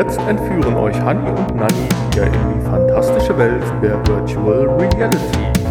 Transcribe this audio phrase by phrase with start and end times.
[0.00, 5.69] jetzt entführen euch Hani und Nani wieder in die fantastische Welt der Virtual Reality.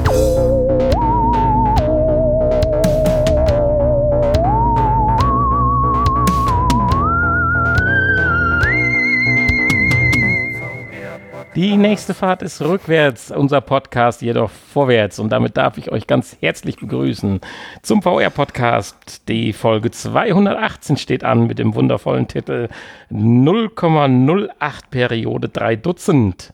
[11.59, 15.19] Die nächste Fahrt ist rückwärts, unser Podcast jedoch vorwärts.
[15.19, 17.41] Und damit darf ich euch ganz herzlich begrüßen
[17.81, 19.27] zum VR-Podcast.
[19.27, 22.69] Die Folge 218 steht an mit dem wundervollen Titel
[23.11, 24.53] 0,08
[24.89, 26.53] Periode 3 Dutzend.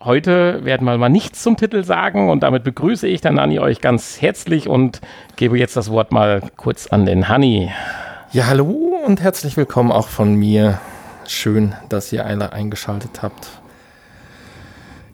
[0.00, 3.82] Heute werden wir mal nichts zum Titel sagen und damit begrüße ich dann Anni euch
[3.82, 5.02] ganz herzlich und
[5.36, 7.70] gebe jetzt das Wort mal kurz an den Hanni.
[8.32, 10.80] Ja, hallo und herzlich willkommen auch von mir.
[11.28, 13.60] Schön, dass ihr alle eingeschaltet habt.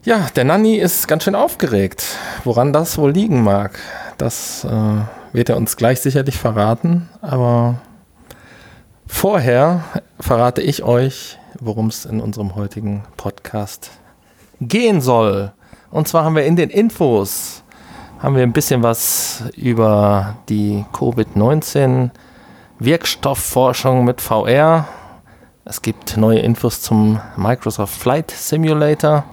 [0.05, 2.03] Ja, der Nanni ist ganz schön aufgeregt.
[2.43, 3.79] Woran das wohl liegen mag,
[4.17, 7.07] das äh, wird er uns gleich sicherlich verraten.
[7.21, 7.75] Aber
[9.07, 9.85] vorher
[10.19, 13.91] verrate ich euch, worum es in unserem heutigen Podcast
[14.59, 15.53] gehen soll.
[15.89, 17.63] Und zwar haben wir in den Infos
[18.19, 22.09] haben wir ein bisschen was über die Covid-19
[22.79, 24.85] Wirkstoffforschung mit VR.
[25.63, 29.23] Es gibt neue Infos zum Microsoft Flight Simulator.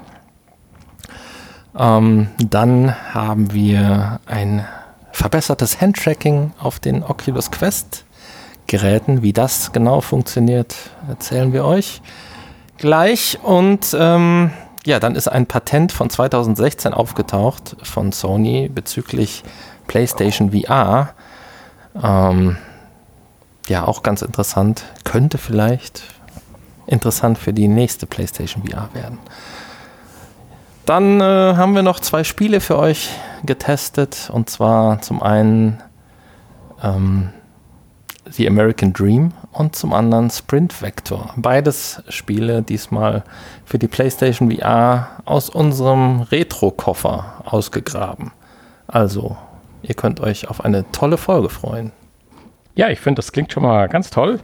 [1.79, 4.67] Ähm, dann haben wir ein
[5.13, 8.05] verbessertes Handtracking auf den Oculus Quest
[8.67, 9.23] Geräten.
[9.23, 10.77] Wie das genau funktioniert,
[11.09, 12.01] erzählen wir euch
[12.79, 13.39] gleich.
[13.43, 14.53] Und ähm,
[14.87, 19.43] ja, dann ist ein Patent von 2016 aufgetaucht von Sony bezüglich
[19.87, 21.11] PlayStation VR.
[22.01, 22.57] Ähm,
[23.69, 24.85] ja, auch ganz interessant.
[25.05, 26.03] Könnte vielleicht
[26.87, 29.19] interessant für die nächste PlayStation VR werden.
[30.91, 33.11] Dann äh, haben wir noch zwei Spiele für euch
[33.45, 34.29] getestet.
[34.33, 35.81] Und zwar zum einen
[36.83, 37.29] ähm,
[38.29, 41.33] The American Dream und zum anderen Sprint Vector.
[41.37, 43.23] Beides Spiele diesmal
[43.65, 48.33] für die PlayStation VR aus unserem Retro-Koffer ausgegraben.
[48.89, 49.37] Also,
[49.83, 51.93] ihr könnt euch auf eine tolle Folge freuen.
[52.75, 54.41] Ja, ich finde, das klingt schon mal ganz toll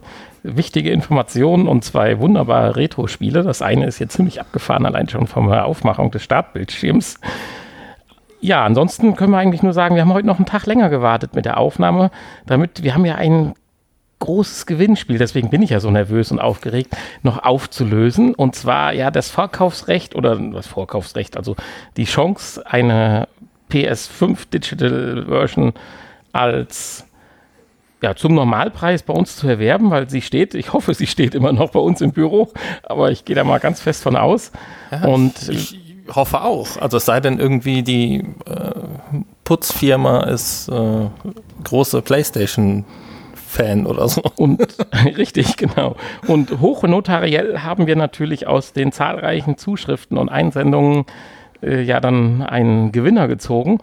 [0.55, 3.43] wichtige Informationen und zwei wunderbare Retro-Spiele.
[3.43, 7.19] Das eine ist jetzt ziemlich abgefahren, allein schon von der Aufmachung des Startbildschirms.
[8.39, 11.33] Ja, ansonsten können wir eigentlich nur sagen, wir haben heute noch einen Tag länger gewartet
[11.33, 12.11] mit der Aufnahme,
[12.45, 13.53] damit wir haben ja ein
[14.19, 18.33] großes Gewinnspiel, deswegen bin ich ja so nervös und aufgeregt, noch aufzulösen.
[18.33, 21.55] Und zwar ja das Vorkaufsrecht oder das Vorkaufsrecht, also
[21.97, 23.27] die Chance, eine
[23.71, 25.73] PS5 Digital Version
[26.33, 27.06] als
[28.01, 31.51] ja, zum Normalpreis bei uns zu erwerben, weil sie steht, ich hoffe, sie steht immer
[31.51, 32.51] noch bei uns im Büro,
[32.83, 34.51] aber ich gehe da mal ganz fest von aus.
[34.91, 35.79] Ja, und ich,
[36.15, 36.77] hoffe auch.
[36.77, 38.71] Also es sei denn irgendwie die äh,
[39.43, 41.07] Putzfirma ist äh,
[41.63, 42.85] große PlayStation
[43.35, 44.21] Fan oder so.
[44.35, 44.77] Und
[45.17, 45.95] richtig, genau.
[46.27, 51.05] Und hochnotariell haben wir natürlich aus den zahlreichen Zuschriften und Einsendungen
[51.61, 53.79] äh, ja dann einen Gewinner gezogen.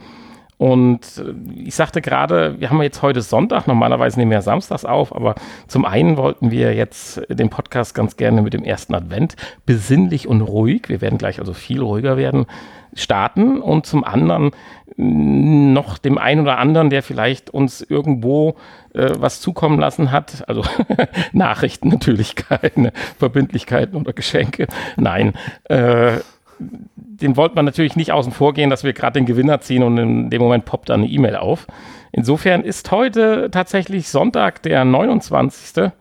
[0.59, 5.15] Und äh, ich sagte gerade, wir haben jetzt heute Sonntag, normalerweise nehmen wir samstags auf,
[5.15, 5.35] aber
[5.67, 10.41] zum einen wollten wir jetzt den Podcast ganz gerne mit dem ersten Advent besinnlich und
[10.41, 12.47] ruhig, wir werden gleich also viel ruhiger werden,
[12.95, 14.53] starten und zum anderen
[14.97, 18.55] noch dem einen oder anderen, der vielleicht uns irgendwo
[18.93, 20.63] äh, was zukommen lassen hat, also
[21.33, 25.33] Nachrichten natürlich keine Verbindlichkeiten oder Geschenke, nein,
[25.65, 26.19] äh,
[26.59, 29.99] den wollte man natürlich nicht außen vor gehen, dass wir gerade den Gewinner ziehen und
[29.99, 31.67] in dem Moment poppt dann eine E-Mail auf.
[32.13, 35.93] Insofern ist heute tatsächlich Sonntag, der 29.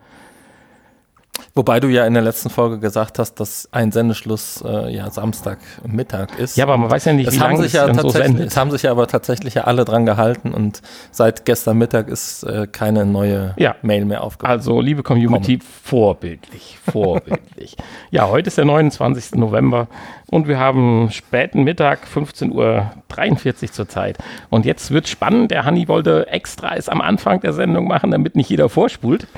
[1.56, 6.36] Wobei du ja in der letzten Folge gesagt hast, dass ein Sendeschluss äh, ja Samstagmittag
[6.36, 6.56] ist.
[6.56, 8.48] Ja, aber man weiß ja nicht, das wie lange sich ja so sendet.
[8.48, 10.82] Es haben sich ja aber tatsächlich ja alle dran gehalten und
[11.12, 13.76] seit gestern Mittag ist äh, keine neue ja.
[13.82, 14.58] Mail mehr aufgekommen.
[14.58, 17.76] Also, liebe Community, vorbildlich, vorbildlich.
[18.10, 19.36] ja, heute ist der 29.
[19.36, 19.86] November
[20.34, 24.18] und wir haben späten Mittag, 15.43 Uhr zur Zeit.
[24.50, 25.52] Und jetzt wird spannend.
[25.52, 29.28] Der Hanni wollte extra es am Anfang der Sendung machen, damit nicht jeder vorspult.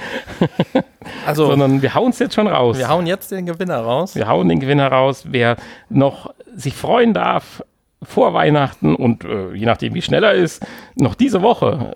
[1.27, 2.79] also, Sondern wir hauen es jetzt schon raus.
[2.79, 4.15] Wir hauen jetzt den Gewinner raus.
[4.15, 5.25] Wir hauen den Gewinner raus.
[5.29, 5.57] Wer
[5.91, 7.63] noch sich freuen darf,
[8.03, 10.65] vor Weihnachten und äh, je nachdem, wie schnell er ist,
[10.95, 11.95] noch diese Woche,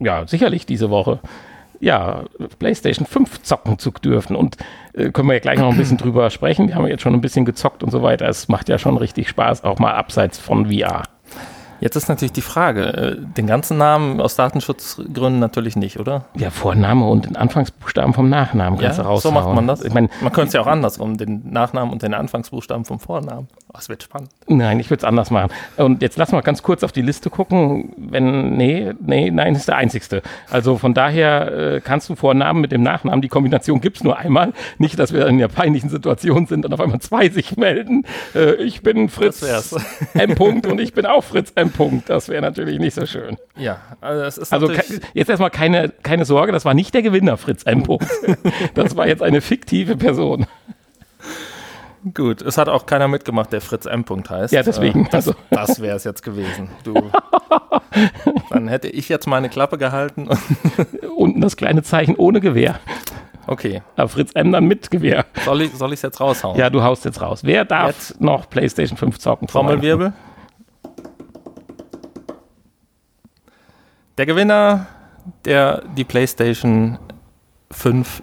[0.00, 1.20] ja, sicherlich diese Woche,
[1.80, 2.24] ja,
[2.58, 4.36] PlayStation 5 zocken zu dürfen.
[4.36, 4.56] Und
[4.92, 6.68] äh, können wir ja gleich noch ein bisschen drüber sprechen.
[6.68, 8.28] Wir haben jetzt schon ein bisschen gezockt und so weiter.
[8.28, 11.04] Es macht ja schon richtig Spaß, auch mal abseits von VR.
[11.80, 16.26] Jetzt ist natürlich die Frage, äh, den ganzen Namen aus Datenschutzgründen natürlich nicht, oder?
[16.36, 19.34] Ja, Vorname und den Anfangsbuchstaben vom Nachnamen kannst ja, du raushauen.
[19.34, 19.82] so macht man das.
[19.82, 23.48] Ich mein, man könnte es ja auch andersrum, den Nachnamen und den Anfangsbuchstaben vom Vornamen.
[23.72, 24.30] Das wird spannend.
[24.48, 25.50] Nein, ich würde es anders machen.
[25.76, 27.92] Und jetzt lass mal ganz kurz auf die Liste gucken.
[27.96, 30.22] Wenn, nee, nee, nein, ist der einzigste.
[30.50, 34.18] Also von daher äh, kannst du Vornamen mit dem Nachnamen, die Kombination gibt es nur
[34.18, 34.52] einmal.
[34.78, 38.04] Nicht, dass wir in der peinlichen Situation sind und auf einmal zwei sich melden.
[38.34, 39.42] Äh, ich bin Fritz
[40.14, 40.32] M.
[40.32, 41.70] -Punkt und ich bin auch Fritz M.
[41.70, 42.02] -Punkt.
[42.06, 43.36] Das wäre natürlich nicht so schön.
[43.56, 44.70] Ja, also es ist Also
[45.14, 47.82] jetzt erstmal keine, keine Sorge, das war nicht der Gewinner, Fritz M.
[47.82, 48.06] -Punkt.
[48.74, 50.46] Das war jetzt eine fiktive Person.
[52.14, 54.04] Gut, es hat auch keiner mitgemacht, der Fritz M.
[54.08, 54.52] heißt.
[54.52, 55.04] Ja, deswegen.
[55.04, 55.38] Äh, das, also.
[55.50, 56.70] das wäre es jetzt gewesen.
[56.82, 56.94] Du,
[58.50, 60.28] dann hätte ich jetzt meine Klappe gehalten.
[61.16, 62.80] Unten das kleine Zeichen ohne Gewehr.
[63.46, 63.82] Okay.
[63.96, 64.52] Aber Fritz M.
[64.52, 65.26] dann mit Gewehr.
[65.44, 66.58] Soll ich es jetzt raushauen?
[66.58, 67.40] Ja, du haust jetzt raus.
[67.42, 68.20] Wer darf jetzt?
[68.20, 69.46] noch PlayStation 5 zocken?
[69.46, 70.12] Trommelwirbel.
[74.16, 74.86] Der Gewinner,
[75.44, 76.98] der die PlayStation
[77.72, 78.22] 5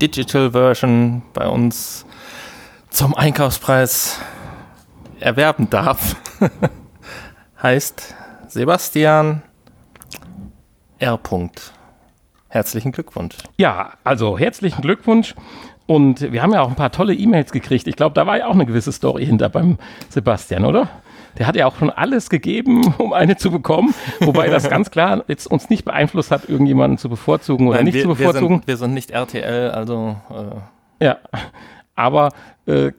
[0.00, 2.06] Digital Version bei uns
[2.90, 4.20] zum Einkaufspreis
[5.20, 6.16] erwerben darf,
[7.62, 8.14] heißt
[8.48, 9.42] Sebastian
[10.98, 11.18] R.
[12.48, 13.36] Herzlichen Glückwunsch.
[13.58, 15.34] Ja, also herzlichen Glückwunsch.
[15.86, 17.86] Und wir haben ja auch ein paar tolle E-Mails gekriegt.
[17.86, 20.88] Ich glaube, da war ja auch eine gewisse Story hinter beim Sebastian, oder?
[21.38, 23.94] Der hat ja auch schon alles gegeben, um eine zu bekommen.
[24.20, 27.94] Wobei das ganz klar jetzt uns nicht beeinflusst hat, irgendjemanden zu bevorzugen oder Nein, nicht
[27.94, 28.48] wir, zu bevorzugen.
[28.48, 30.16] Wir sind, wir sind nicht RTL, also.
[31.00, 31.18] Äh ja,
[31.98, 32.30] aber
[32.66, 32.92] äh,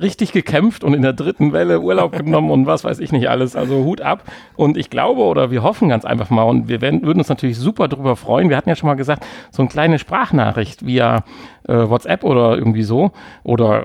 [0.00, 3.54] richtig gekämpft und in der dritten Welle Urlaub genommen und was weiß ich nicht alles.
[3.54, 4.22] Also Hut ab.
[4.56, 7.58] Und ich glaube oder wir hoffen ganz einfach mal und wir werden, würden uns natürlich
[7.58, 8.48] super darüber freuen.
[8.48, 11.24] Wir hatten ja schon mal gesagt, so eine kleine Sprachnachricht via
[11.68, 13.12] äh, WhatsApp oder irgendwie so
[13.42, 13.84] oder äh,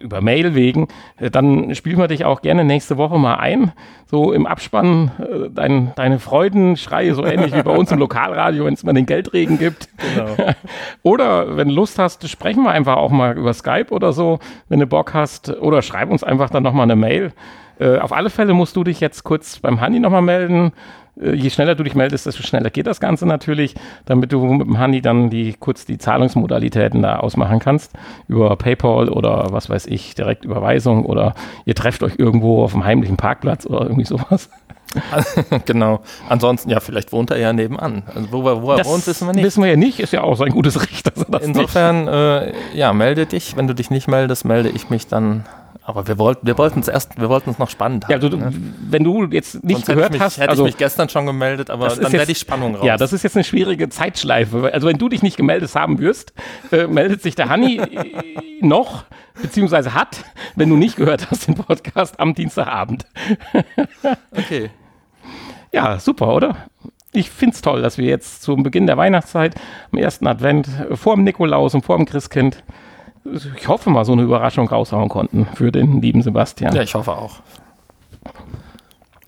[0.00, 3.72] über Mail wegen, äh, dann spielen wir dich auch gerne nächste Woche mal ein.
[4.06, 8.74] So im Abspann äh, dein, deine Freudenschreie, so ähnlich wie bei uns im Lokalradio, wenn
[8.74, 9.88] es mal den Geldregen gibt.
[9.98, 10.36] Genau.
[11.02, 14.80] oder wenn du Lust hast, sprechen wir einfach auch mal über Skype oder so, wenn
[14.80, 15.48] du Bock hast.
[15.60, 17.32] Oder schreib uns einfach dann nochmal eine Mail.
[17.78, 20.72] Äh, auf alle Fälle musst du dich jetzt kurz beim Hanni nochmal melden.
[21.20, 23.74] Äh, je schneller du dich meldest, desto schneller geht das Ganze natürlich,
[24.04, 27.92] damit du mit dem Handy dann die, kurz die Zahlungsmodalitäten da ausmachen kannst.
[28.28, 31.34] Über PayPal oder was weiß ich, Direktüberweisung oder
[31.64, 34.48] ihr trefft euch irgendwo auf einem heimlichen Parkplatz oder irgendwie sowas.
[35.64, 36.00] genau.
[36.28, 38.02] Ansonsten, ja, vielleicht wohnt er ja nebenan.
[38.14, 39.44] Also wo, wo er das wohnt, wissen wir nicht.
[39.44, 41.10] Wissen wir ja nicht, ist ja auch sein gutes Recht.
[41.40, 43.56] Insofern, äh, ja, melde dich.
[43.56, 45.44] Wenn du dich nicht meldest, melde ich mich dann
[45.84, 48.12] aber wir wollten wir wollten es erst, wir wollten es noch spannend haben.
[48.12, 48.52] Ja, du, ne?
[48.88, 51.26] wenn du jetzt nicht Sonst gehört hätte mich, hast, hätte also, ich mich gestern schon
[51.26, 52.84] gemeldet, aber dann wäre die Spannung raus.
[52.84, 54.72] Ja, das ist jetzt eine schwierige Zeitschleife.
[54.72, 56.32] Also wenn du dich nicht gemeldet haben wirst,
[56.70, 58.22] äh, meldet sich der Hanni äh,
[58.60, 59.04] noch,
[59.40, 60.24] beziehungsweise hat,
[60.54, 63.06] wenn du nicht gehört hast, den Podcast am Dienstagabend.
[64.30, 64.70] okay.
[65.72, 66.56] Ja, super, oder?
[67.12, 69.54] Ich finde es toll, dass wir jetzt zum Beginn der Weihnachtszeit,
[69.90, 72.62] am ersten Advent, vor dem Nikolaus und vor dem Christkind
[73.24, 76.74] ich hoffe mal, so eine Überraschung raushauen konnten für den lieben Sebastian.
[76.74, 77.40] Ja, ich hoffe auch.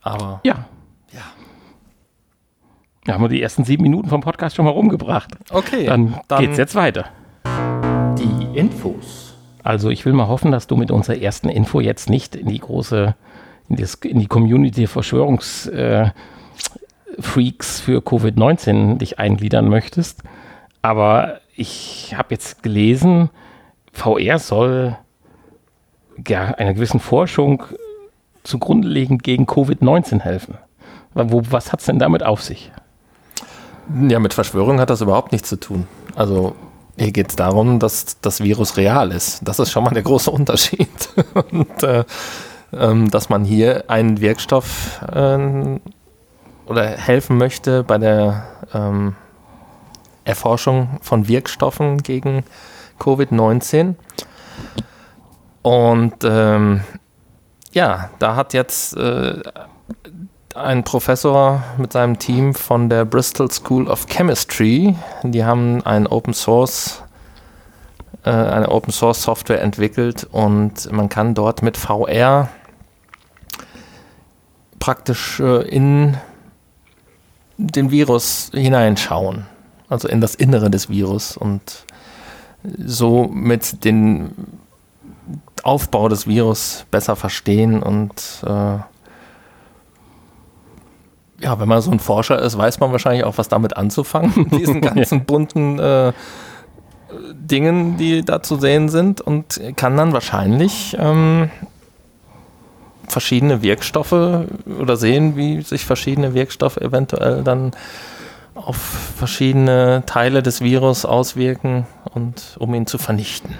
[0.02, 0.40] Aber.
[0.44, 0.66] Ja.
[1.12, 1.20] Ja.
[3.04, 5.30] Da haben wir die ersten sieben Minuten vom Podcast schon mal rumgebracht.
[5.50, 5.86] Okay.
[5.86, 7.06] Dann, dann geht's jetzt weiter.
[8.18, 9.34] Die Infos.
[9.62, 12.58] Also, ich will mal hoffen, dass du mit unserer ersten Info jetzt nicht in die
[12.58, 13.14] große,
[13.68, 16.12] in, das, in die Community Verschwörungsfreaks äh,
[17.82, 20.22] für Covid-19 dich eingliedern möchtest.
[20.82, 23.30] Aber ich habe jetzt gelesen,
[23.94, 24.98] VR soll
[26.26, 27.62] ja, einer gewissen Forschung
[28.42, 30.58] zugrunde legen gegen Covid-19 helfen.
[31.14, 32.70] Wo, was hat es denn damit auf sich?
[34.08, 35.86] Ja, mit Verschwörung hat das überhaupt nichts zu tun.
[36.14, 36.54] Also
[36.96, 39.40] hier geht es darum, dass das Virus real ist.
[39.46, 40.88] Das ist schon mal der große Unterschied.
[41.50, 42.04] Und äh,
[42.72, 45.78] ähm, dass man hier einen Wirkstoff äh,
[46.66, 49.14] oder helfen möchte bei der ähm,
[50.24, 52.44] Erforschung von Wirkstoffen gegen
[52.98, 53.94] Covid-19.
[55.62, 56.82] Und ähm,
[57.72, 59.42] ja, da hat jetzt äh,
[60.54, 66.34] ein Professor mit seinem Team von der Bristol School of Chemistry, die haben ein Open
[66.34, 67.04] Source
[68.24, 72.48] äh, eine Open Source Software entwickelt und man kann dort mit VR
[74.78, 76.16] praktisch äh, in
[77.56, 79.46] den Virus hineinschauen,
[79.88, 81.84] also in das Innere des Virus und
[82.78, 84.30] so mit dem
[85.62, 88.78] Aufbau des Virus besser verstehen und äh,
[91.40, 94.52] ja, wenn man so ein Forscher ist, weiß man wahrscheinlich auch, was damit anzufangen, mit
[94.52, 96.12] diesen ganzen bunten äh,
[97.32, 101.50] Dingen, die da zu sehen sind und kann dann wahrscheinlich ähm,
[103.08, 104.12] verschiedene Wirkstoffe
[104.80, 107.72] oder sehen, wie sich verschiedene Wirkstoffe eventuell dann
[108.54, 113.54] auf verschiedene Teile des Virus auswirken und um ihn zu vernichten.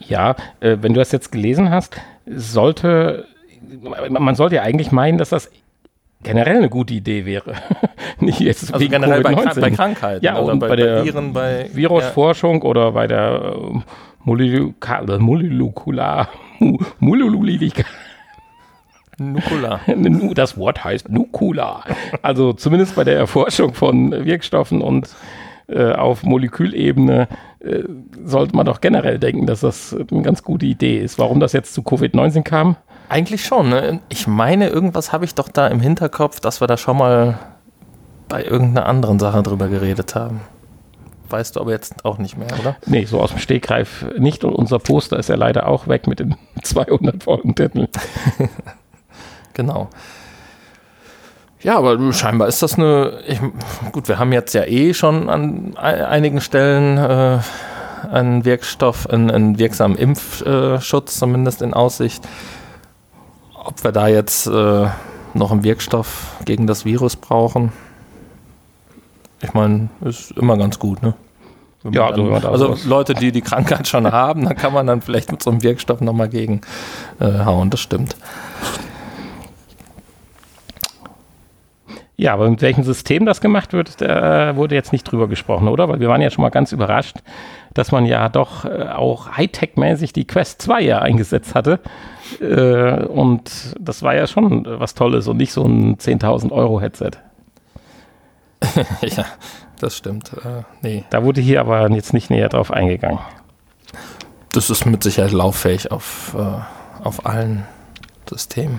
[0.00, 3.26] Ja, äh, wenn du das jetzt gelesen hast, sollte,
[4.08, 5.50] man sollte ja eigentlich meinen, dass das
[6.22, 7.54] generell eine gute Idee wäre.
[8.20, 10.24] Nicht jetzt also generell bei, bei, Krankheiten.
[10.24, 12.68] Ja, und bei, bei der Viren, bei Virusforschung ja.
[12.68, 13.80] oder bei der äh,
[14.24, 16.28] Molekular,
[17.00, 17.84] Molekular,
[19.18, 19.80] Nukula.
[20.34, 21.84] Das Wort heißt Nukula.
[22.22, 25.08] Also zumindest bei der Erforschung von Wirkstoffen und
[25.72, 27.28] äh, auf Molekülebene
[27.60, 27.82] äh,
[28.24, 31.18] sollte man doch generell denken, dass das eine ganz gute Idee ist.
[31.18, 32.76] Warum das jetzt zu Covid-19 kam?
[33.08, 33.68] Eigentlich schon.
[33.68, 34.00] Ne?
[34.08, 37.38] Ich meine, irgendwas habe ich doch da im Hinterkopf, dass wir da schon mal
[38.28, 40.40] bei irgendeiner anderen Sache drüber geredet haben.
[41.28, 42.76] Weißt du aber jetzt auch nicht mehr, oder?
[42.86, 44.44] Nee, so aus dem Stegreif nicht.
[44.44, 47.88] Und unser Poster ist ja leider auch weg mit den 200 Folgentiteln.
[49.52, 49.88] genau.
[51.62, 53.20] Ja, aber scheinbar ist das eine.
[53.26, 53.40] Ich,
[53.92, 57.38] gut, wir haben jetzt ja eh schon an einigen Stellen äh,
[58.10, 62.26] einen Wirkstoff, einen, einen wirksamen Impfschutz zumindest in Aussicht.
[63.54, 64.88] Ob wir da jetzt äh,
[65.34, 67.72] noch einen Wirkstoff gegen das Virus brauchen,
[69.40, 71.14] ich meine, ist immer ganz gut, ne?
[71.90, 75.32] ja, dann, also, also Leute, die die Krankheit schon haben, dann kann man dann vielleicht
[75.32, 76.60] mit so einem Wirkstoff nochmal gegen
[77.18, 78.16] äh, hauen, das stimmt.
[82.22, 85.88] Ja, aber mit welchem System das gemacht wird, da wurde jetzt nicht drüber gesprochen, oder?
[85.88, 87.16] Weil wir waren ja schon mal ganz überrascht,
[87.74, 91.80] dass man ja doch äh, auch Hightech-mäßig die Quest 2 ja eingesetzt hatte.
[92.40, 97.10] Äh, und das war ja schon was Tolles und nicht so ein 10.000 Euro Headset.
[99.00, 99.24] ja,
[99.80, 100.32] das stimmt.
[100.44, 101.02] Äh, nee.
[101.10, 103.18] Da wurde hier aber jetzt nicht näher drauf eingegangen.
[104.52, 107.66] Das ist mit Sicherheit lauffähig auf, äh, auf allen
[108.30, 108.78] Systemen.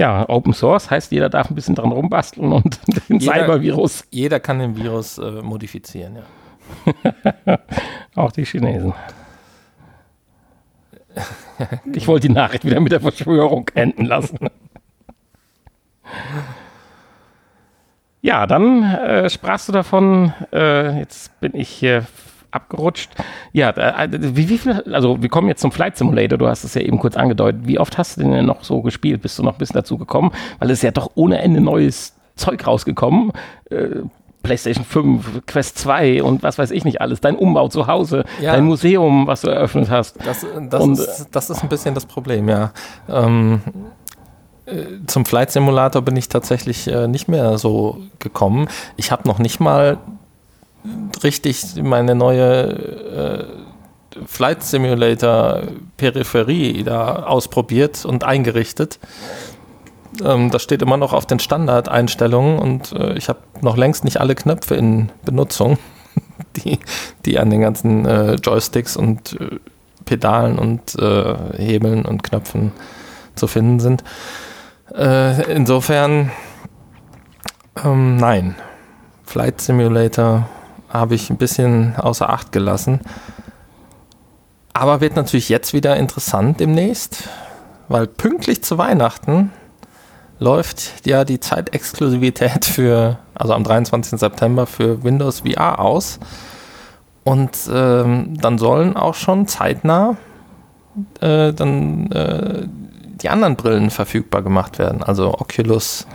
[0.00, 2.80] Ja, Open Source heißt, jeder darf ein bisschen dran rumbasteln und
[3.10, 4.06] den Cybervirus.
[4.08, 7.58] Jeder kann den Virus äh, modifizieren, ja.
[8.14, 8.94] Auch die Chinesen.
[11.92, 14.38] Ich wollte die Nachricht wieder mit der Verschwörung enden lassen.
[18.22, 22.06] Ja, dann äh, sprachst du davon, äh, jetzt bin ich hier
[22.50, 23.10] abgerutscht.
[23.52, 26.74] Ja, äh, wie, wie viel, also wir kommen jetzt zum Flight Simulator, du hast es
[26.74, 27.62] ja eben kurz angedeutet.
[27.64, 29.22] Wie oft hast du den denn noch so gespielt?
[29.22, 30.32] Bist du noch ein bisschen dazu gekommen?
[30.58, 33.32] Weil es ist ja doch ohne Ende neues Zeug rausgekommen.
[33.70, 34.02] Äh,
[34.42, 38.52] PlayStation 5, Quest 2 und was weiß ich nicht alles, dein Umbau zu Hause, ja.
[38.52, 40.16] dein Museum, was du eröffnet hast.
[40.24, 42.72] Das, das, und, ist, das ist ein bisschen das Problem, ja.
[43.08, 43.60] Ähm,
[44.64, 48.68] äh, zum Flight Simulator bin ich tatsächlich äh, nicht mehr so gekommen.
[48.96, 49.98] Ich habe noch nicht mal
[51.22, 53.48] richtig meine neue
[54.14, 55.62] äh, Flight Simulator
[55.96, 58.98] Peripherie da ausprobiert und eingerichtet.
[60.24, 64.20] Ähm, das steht immer noch auf den Standardeinstellungen und äh, ich habe noch längst nicht
[64.20, 65.78] alle Knöpfe in Benutzung,
[66.56, 66.78] die,
[67.24, 69.58] die an den ganzen äh, Joysticks und äh,
[70.04, 72.72] Pedalen und äh, Hebeln und Knöpfen
[73.36, 74.02] zu finden sind.
[74.94, 76.32] Äh, insofern,
[77.84, 78.56] ähm, nein.
[79.24, 80.48] Flight Simulator
[80.90, 83.00] habe ich ein bisschen außer Acht gelassen.
[84.72, 87.28] Aber wird natürlich jetzt wieder interessant demnächst,
[87.88, 89.52] weil pünktlich zu Weihnachten
[90.38, 94.18] läuft ja die Zeitexklusivität für, also am 23.
[94.18, 96.18] September für Windows VR aus.
[97.24, 100.16] Und ähm, dann sollen auch schon zeitnah
[101.20, 102.66] äh, dann äh,
[103.22, 106.06] die anderen Brillen verfügbar gemacht werden, also Oculus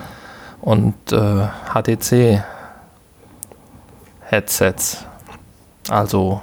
[0.62, 2.44] und äh, HTC
[4.26, 5.06] Headsets.
[5.90, 6.42] Also,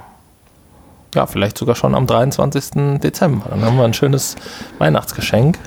[1.13, 2.99] ja, vielleicht sogar schon am 23.
[2.99, 3.49] Dezember.
[3.49, 4.35] Dann haben wir ein schönes
[4.79, 5.59] Weihnachtsgeschenk.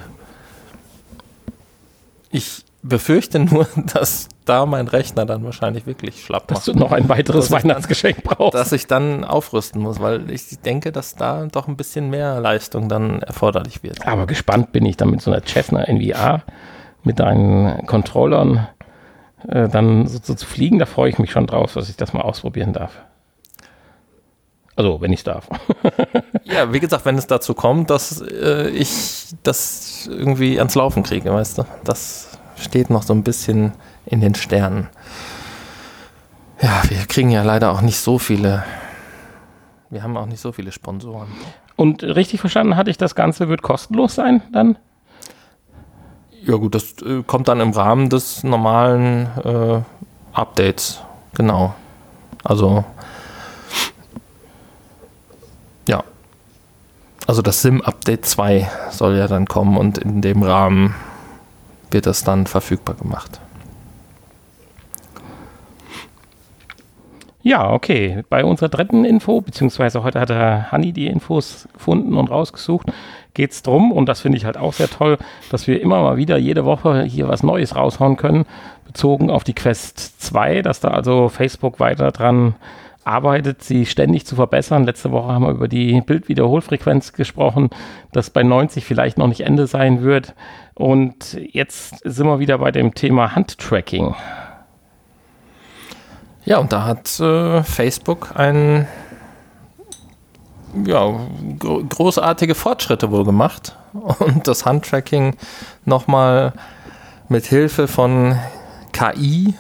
[2.30, 6.58] Ich befürchte nur, dass da mein Rechner dann wahrscheinlich wirklich schlapp macht.
[6.58, 8.54] Dass du noch ein weiteres Weihnachtsgeschenk dann, brauchst.
[8.54, 12.88] Dass ich dann aufrüsten muss, weil ich denke, dass da doch ein bisschen mehr Leistung
[12.88, 14.06] dann erforderlich wird.
[14.06, 16.42] Aber gespannt bin ich dann mit so einer Cessna NVR,
[17.02, 18.68] mit deinen Controllern
[19.48, 22.12] äh, dann so, so, zu fliegen, da freue ich mich schon drauf, dass ich das
[22.12, 22.92] mal ausprobieren darf.
[24.74, 25.48] Also, wenn ich es darf.
[26.44, 31.32] ja, wie gesagt, wenn es dazu kommt, dass äh, ich das irgendwie ans Laufen kriege,
[31.32, 33.72] weißt du, das steht noch so ein bisschen
[34.04, 34.88] in den Sternen.
[36.60, 38.64] Ja, wir kriegen ja leider auch nicht so viele.
[39.90, 41.28] Wir haben auch nicht so viele Sponsoren.
[41.76, 44.78] Und richtig verstanden hatte ich, das Ganze wird kostenlos sein dann?
[46.46, 49.80] Ja gut, das äh, kommt dann im Rahmen des normalen äh,
[50.32, 51.02] Updates.
[51.34, 51.74] Genau.
[52.44, 52.84] Also
[55.88, 56.04] ja.
[57.26, 60.94] Also das SIM-Update 2 soll ja dann kommen und in dem Rahmen
[61.90, 63.40] wird das dann verfügbar gemacht.
[67.42, 68.22] Ja, okay.
[68.28, 72.92] Bei unserer dritten Info, beziehungsweise heute hat der Hanni die Infos gefunden und rausgesucht,
[73.36, 75.18] geht es darum, und das finde ich halt auch sehr toll,
[75.50, 78.46] dass wir immer mal wieder jede Woche hier was Neues raushauen können,
[78.86, 82.54] bezogen auf die Quest 2, dass da also Facebook weiter dran
[83.04, 84.84] arbeitet, sie ständig zu verbessern.
[84.84, 87.70] Letzte Woche haben wir über die Bildwiederholfrequenz gesprochen,
[88.10, 90.34] dass bei 90 vielleicht noch nicht Ende sein wird.
[90.74, 94.14] Und jetzt sind wir wieder bei dem Thema Handtracking.
[96.46, 98.88] Ja, und da hat äh, Facebook ein
[100.84, 101.20] ja,
[101.58, 103.76] gro großartige Fortschritte wohl gemacht
[104.18, 105.36] und das Handtracking
[105.84, 106.52] nochmal
[107.28, 108.38] mit Hilfe von
[108.92, 109.54] KI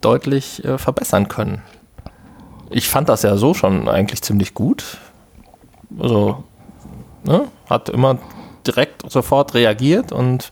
[0.00, 1.62] deutlich äh, verbessern können.
[2.70, 4.98] Ich fand das ja so schon eigentlich ziemlich gut.
[5.98, 6.44] Also,
[7.24, 8.18] ne, hat immer
[8.66, 10.50] direkt sofort reagiert und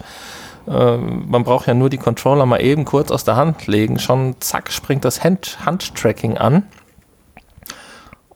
[0.68, 4.36] äh, man braucht ja nur die Controller mal eben kurz aus der Hand legen, schon
[4.40, 6.64] zack springt das Hand Handtracking an.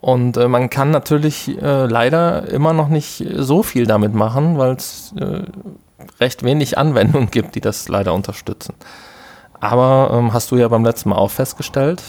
[0.00, 4.72] Und äh, man kann natürlich äh, leider immer noch nicht so viel damit machen, weil
[4.72, 5.42] es äh,
[6.20, 8.74] recht wenig Anwendungen gibt, die das leider unterstützen.
[9.60, 12.02] Aber ähm, hast du ja beim letzten Mal auch festgestellt,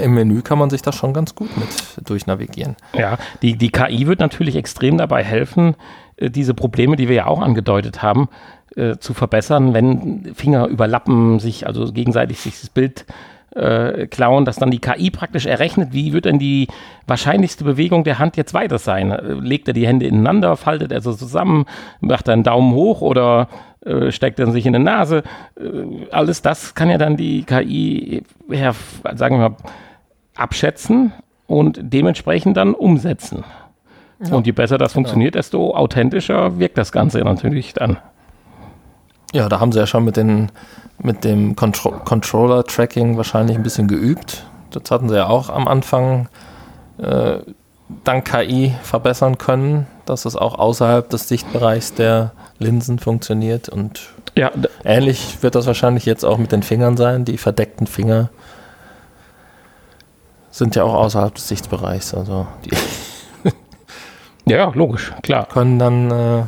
[0.00, 1.68] im Menü kann man sich da schon ganz gut mit
[2.08, 2.76] durchnavigieren.
[2.94, 5.76] Ja, die, die KI wird natürlich extrem dabei helfen,
[6.16, 8.28] äh, diese Probleme, die wir ja auch angedeutet haben,
[8.74, 13.04] äh, zu verbessern, wenn Finger überlappen, sich also gegenseitig sich das Bild
[14.10, 16.68] klauen, dass dann die KI praktisch errechnet, wie wird denn die
[17.06, 19.10] wahrscheinlichste Bewegung der Hand jetzt weiter sein?
[19.42, 21.66] Legt er die Hände ineinander, faltet er so zusammen,
[22.00, 23.48] macht er einen Daumen hoch oder
[23.84, 25.22] äh, steckt er sich in die Nase?
[25.60, 28.72] Äh, alles das kann ja dann die KI, ja,
[29.14, 29.56] sagen wir mal,
[30.34, 31.12] abschätzen
[31.46, 33.44] und dementsprechend dann umsetzen.
[34.24, 35.02] Ja, und je besser das genau.
[35.02, 37.98] funktioniert, desto authentischer wirkt das Ganze natürlich dann.
[39.32, 40.50] Ja, da haben sie ja schon mit, den,
[40.98, 44.46] mit dem Contro Controller-Tracking wahrscheinlich ein bisschen geübt.
[44.70, 46.28] Das hatten sie ja auch am Anfang
[46.98, 47.38] äh,
[48.04, 53.68] dank KI verbessern können, dass es auch außerhalb des Sichtbereichs der Linsen funktioniert.
[53.68, 54.50] Und ja,
[54.84, 57.24] ähnlich wird das wahrscheinlich jetzt auch mit den Fingern sein.
[57.24, 58.30] Die verdeckten Finger
[60.50, 62.14] sind ja auch außerhalb des Sichtbereichs.
[62.14, 62.70] Also die
[64.44, 65.46] ja, logisch, klar.
[65.46, 66.42] Können dann äh,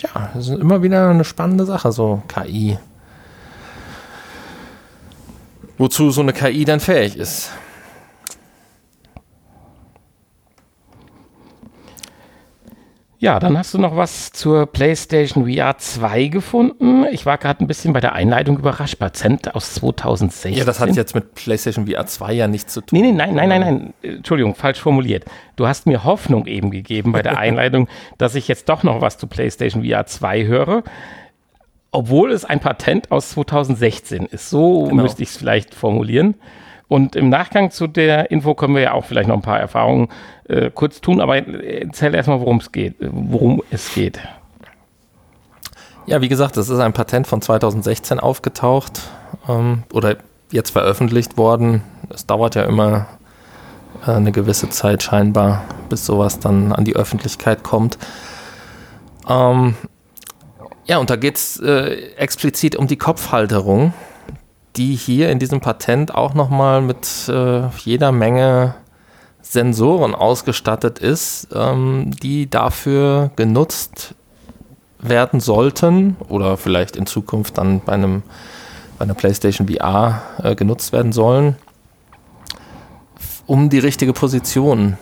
[0.00, 2.78] ja, das ist immer wieder eine spannende Sache, so KI.
[5.78, 7.50] Wozu so eine KI dann fähig ist.
[13.18, 17.06] Ja, dann hast du noch was zur PlayStation VR 2 gefunden.
[17.10, 18.98] Ich war gerade ein bisschen bei der Einleitung überrascht.
[18.98, 20.52] Patient aus 2016.
[20.52, 22.98] Ja, das hat jetzt mit PlayStation VR 2 ja nichts zu tun.
[22.98, 23.94] Nee, nee, nein, nein, nein, nein.
[24.02, 25.24] Entschuldigung, falsch formuliert.
[25.56, 29.16] Du hast mir Hoffnung eben gegeben bei der Einleitung, dass ich jetzt doch noch was
[29.16, 30.82] zu PlayStation VR 2 höre.
[31.92, 34.50] Obwohl es ein Patent aus 2016 ist.
[34.50, 35.02] So genau.
[35.02, 36.34] müsste ich es vielleicht formulieren.
[36.88, 40.08] Und im Nachgang zu der Info können wir ja auch vielleicht noch ein paar Erfahrungen
[40.48, 44.20] äh, kurz tun, aber erzähl erstmal, worum es geht, worum es geht.
[46.06, 49.02] Ja, wie gesagt, das ist ein Patent von 2016 aufgetaucht
[49.48, 50.16] ähm, oder
[50.52, 51.82] jetzt veröffentlicht worden.
[52.14, 53.06] Es dauert ja immer
[54.06, 57.98] äh, eine gewisse Zeit scheinbar, bis sowas dann an die Öffentlichkeit kommt.
[59.28, 59.74] Ähm,
[60.84, 63.92] ja, und da geht es äh, explizit um die Kopfhalterung
[64.76, 68.74] die hier in diesem Patent auch nochmal mit äh, jeder Menge
[69.42, 74.14] Sensoren ausgestattet ist, ähm, die dafür genutzt
[74.98, 78.22] werden sollten oder vielleicht in Zukunft dann bei einem
[78.98, 81.56] bei einer PlayStation VR äh, genutzt werden sollen,
[83.46, 84.96] um die richtige Position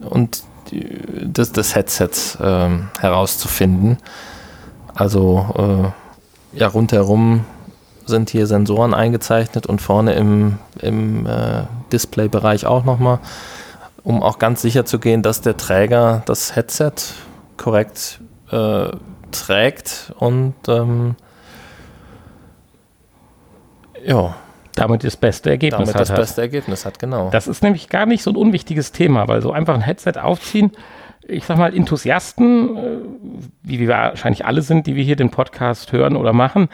[0.00, 2.68] und des, des Headsets äh,
[3.00, 3.98] herauszufinden.
[4.94, 5.92] Also
[6.54, 7.44] äh, ja rundherum
[8.06, 13.18] sind hier Sensoren eingezeichnet und vorne im, im äh, Displaybereich auch nochmal,
[14.02, 16.92] um auch ganz sicher zu gehen, dass der Träger das Headset
[17.56, 18.88] korrekt äh,
[19.32, 21.16] trägt und ähm,
[24.04, 24.34] ja.
[24.74, 26.00] Damit das beste Ergebnis damit hat.
[26.02, 27.30] das beste Ergebnis hat, genau.
[27.30, 30.72] Das ist nämlich gar nicht so ein unwichtiges Thema, weil so einfach ein Headset aufziehen,
[31.26, 32.80] ich sag mal, Enthusiasten, äh,
[33.62, 36.68] wie wir wahrscheinlich alle sind, die wir hier den Podcast hören oder machen,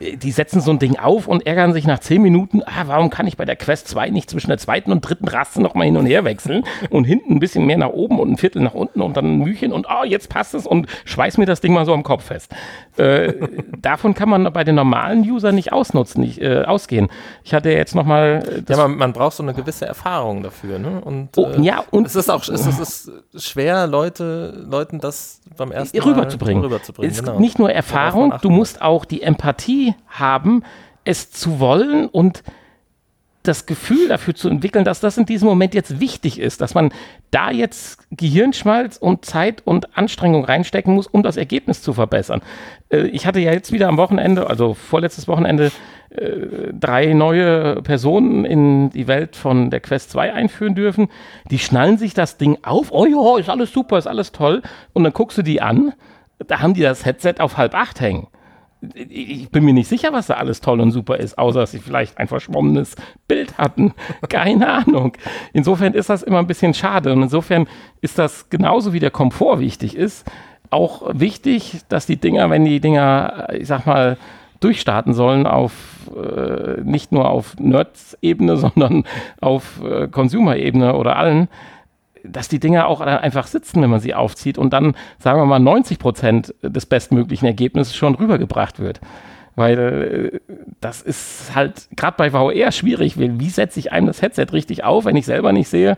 [0.00, 3.26] die setzen so ein Ding auf und ärgern sich nach zehn Minuten, ah, warum kann
[3.26, 6.06] ich bei der Quest 2 nicht zwischen der zweiten und dritten Raste nochmal hin und
[6.06, 9.16] her wechseln und hinten ein bisschen mehr nach oben und ein Viertel nach unten und
[9.16, 11.94] dann ein Mühchen und oh, jetzt passt es und schweiß mir das Ding mal so
[11.94, 12.54] am Kopf fest.
[12.96, 13.34] Äh,
[13.78, 17.08] davon kann man bei den normalen Usern nicht ausnutzen, nicht äh, ausgehen.
[17.44, 18.42] Ich hatte jetzt nochmal.
[18.68, 21.00] Äh, ja, man, man, braucht so eine gewisse Erfahrung dafür, ne?
[21.02, 24.98] Und, oh, äh, ja, und es ist auch es ist, es ist schwer, Leute, Leuten
[24.98, 26.62] das beim ersten Mal rüberzubringen.
[26.62, 27.38] rüberzubringen es genau.
[27.38, 30.62] Nicht nur Erfahrung, du musst auch die Empathie haben,
[31.04, 32.42] es zu wollen und
[33.46, 36.92] das Gefühl dafür zu entwickeln, dass das in diesem Moment jetzt wichtig ist, dass man
[37.30, 42.42] da jetzt Gehirnschmalz und Zeit und Anstrengung reinstecken muss, um das Ergebnis zu verbessern.
[42.88, 45.70] Äh, ich hatte ja jetzt wieder am Wochenende, also vorletztes Wochenende,
[46.10, 51.08] äh, drei neue Personen in die Welt von der Quest 2 einführen dürfen.
[51.50, 52.88] Die schnallen sich das Ding auf.
[52.90, 54.62] Oh ja, ist alles super, ist alles toll.
[54.92, 55.92] Und dann guckst du die an,
[56.46, 58.28] da haben die das Headset auf halb acht hängen
[58.94, 61.78] ich bin mir nicht sicher, was da alles toll und super ist, außer dass sie
[61.78, 62.94] vielleicht ein verschwommenes
[63.26, 63.94] Bild hatten.
[64.28, 65.16] Keine Ahnung.
[65.52, 67.12] Insofern ist das immer ein bisschen schade.
[67.12, 67.66] Und insofern
[68.00, 70.30] ist das genauso wie der Komfort wichtig ist,
[70.70, 74.18] auch wichtig, dass die Dinger, wenn die Dinger, ich sag mal,
[74.60, 79.04] durchstarten sollen auf äh, nicht nur auf Nerds-Ebene, sondern
[79.40, 81.48] auf äh, Consumer-Ebene oder allen,
[82.28, 85.58] dass die Dinger auch einfach sitzen, wenn man sie aufzieht und dann, sagen wir mal,
[85.58, 89.00] 90 Prozent des bestmöglichen Ergebnisses schon rübergebracht wird.
[89.54, 90.40] Weil äh,
[90.80, 93.18] das ist halt gerade bei VR schwierig.
[93.18, 95.96] Wie setze ich einem das Headset richtig auf, wenn ich selber nicht sehe,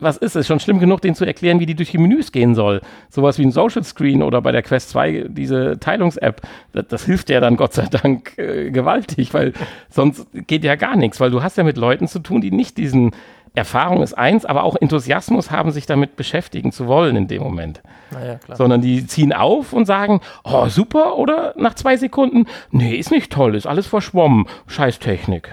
[0.00, 0.46] was ist es?
[0.46, 2.80] Schon schlimm genug, den zu erklären, wie die durch die Menüs gehen soll.
[3.10, 6.40] Sowas wie ein Social Screen oder bei der Quest 2 diese Teilungs-App.
[6.72, 9.52] Das, das, hilft ja dann Gott sei Dank äh, gewaltig, weil
[9.90, 12.78] sonst geht ja gar nichts, weil du hast ja mit Leuten zu tun, die nicht
[12.78, 13.12] diesen
[13.54, 17.82] Erfahrung ist eins, aber auch Enthusiasmus haben, sich damit beschäftigen zu wollen in dem Moment.
[18.12, 23.10] Naja, Sondern die ziehen auf und sagen, oh, super, oder nach zwei Sekunden, nee, ist
[23.10, 25.52] nicht toll, ist alles verschwommen, scheiß Technik.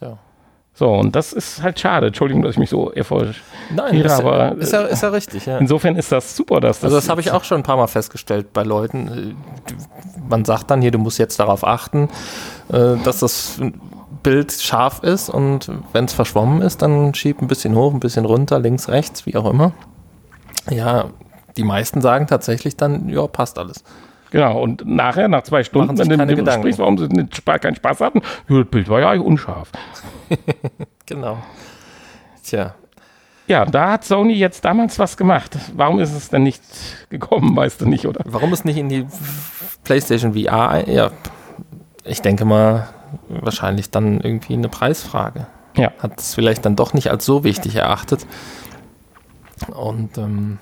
[0.00, 0.18] Ja.
[0.72, 2.06] So, und das ist halt schade.
[2.06, 3.34] Entschuldigung, dass ich mich so erfolge.
[3.74, 5.44] Nein, das aber ist ja, ist ja richtig.
[5.44, 5.58] Ja.
[5.58, 6.84] Insofern ist das super, dass das.
[6.84, 9.36] Also, das habe ich auch schon ein paar Mal festgestellt bei Leuten.
[10.26, 12.08] Man sagt dann hier, du musst jetzt darauf achten,
[12.72, 13.60] äh, dass das
[14.22, 18.24] Bild scharf ist und wenn es verschwommen ist, dann schieb ein bisschen hoch, ein bisschen
[18.24, 19.72] runter, links, rechts, wie auch immer.
[20.68, 21.10] Ja,
[21.56, 23.84] die meisten sagen tatsächlich dann, ja, passt alles.
[24.30, 27.74] Genau, und nachher, nach zwei Stunden, wenn du mit dem sprichst, warum sie nicht, keinen
[27.74, 29.70] Spaß hatten, das Bild war ja eigentlich unscharf.
[31.06, 31.38] genau.
[32.44, 32.74] Tja.
[33.48, 35.58] Ja, da hat Sony jetzt damals was gemacht.
[35.74, 36.62] Warum ist es denn nicht
[37.10, 38.20] gekommen, weißt du nicht, oder?
[38.24, 39.06] Warum es nicht in die
[39.82, 41.10] PlayStation VR, ja,
[42.04, 42.88] ich denke mal,
[43.28, 45.46] wahrscheinlich dann irgendwie eine Preisfrage.
[45.76, 45.92] Ja.
[45.98, 48.26] Hat es vielleicht dann doch nicht als so wichtig erachtet.
[49.68, 50.58] Und ähm,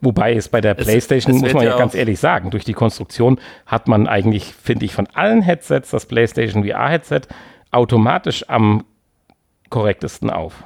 [0.00, 3.40] Wobei es bei der PlayStation, es muss man ja, ganz ehrlich sagen, durch die Konstruktion
[3.66, 7.22] hat man eigentlich, finde ich, von allen Headsets das PlayStation VR-Headset
[7.70, 8.84] automatisch am
[9.70, 10.64] korrektesten auf.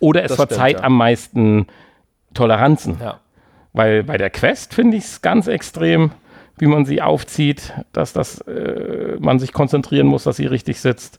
[0.00, 0.84] Oder es verzeiht ja.
[0.84, 1.66] am meisten
[2.34, 2.98] Toleranzen.
[3.00, 3.20] Ja.
[3.72, 6.10] Weil bei der Quest finde ich es ganz extrem
[6.58, 11.18] wie man sie aufzieht, dass das, äh, man sich konzentrieren muss, dass sie richtig sitzt.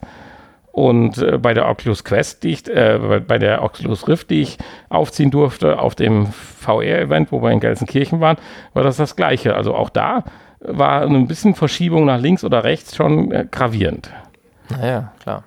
[0.71, 4.58] Und äh, bei der Oculus Quest, die ich, äh, bei der Oculus Rift, die ich
[4.89, 8.38] aufziehen durfte auf dem VR-Event, wo wir in Gelsenkirchen waren,
[8.74, 9.56] war das das Gleiche.
[9.56, 10.26] Also auch da
[10.60, 14.10] war ein bisschen Verschiebung nach links oder rechts schon äh, gravierend.
[14.69, 15.43] Naja, klar.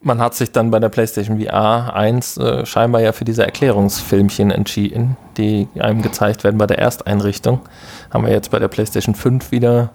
[0.00, 4.52] Man hat sich dann bei der PlayStation VR 1 äh, scheinbar ja für diese Erklärungsfilmchen
[4.52, 7.60] entschieden, die einem gezeigt werden bei der Ersteinrichtung.
[8.12, 9.90] Haben wir jetzt bei der PlayStation 5 wieder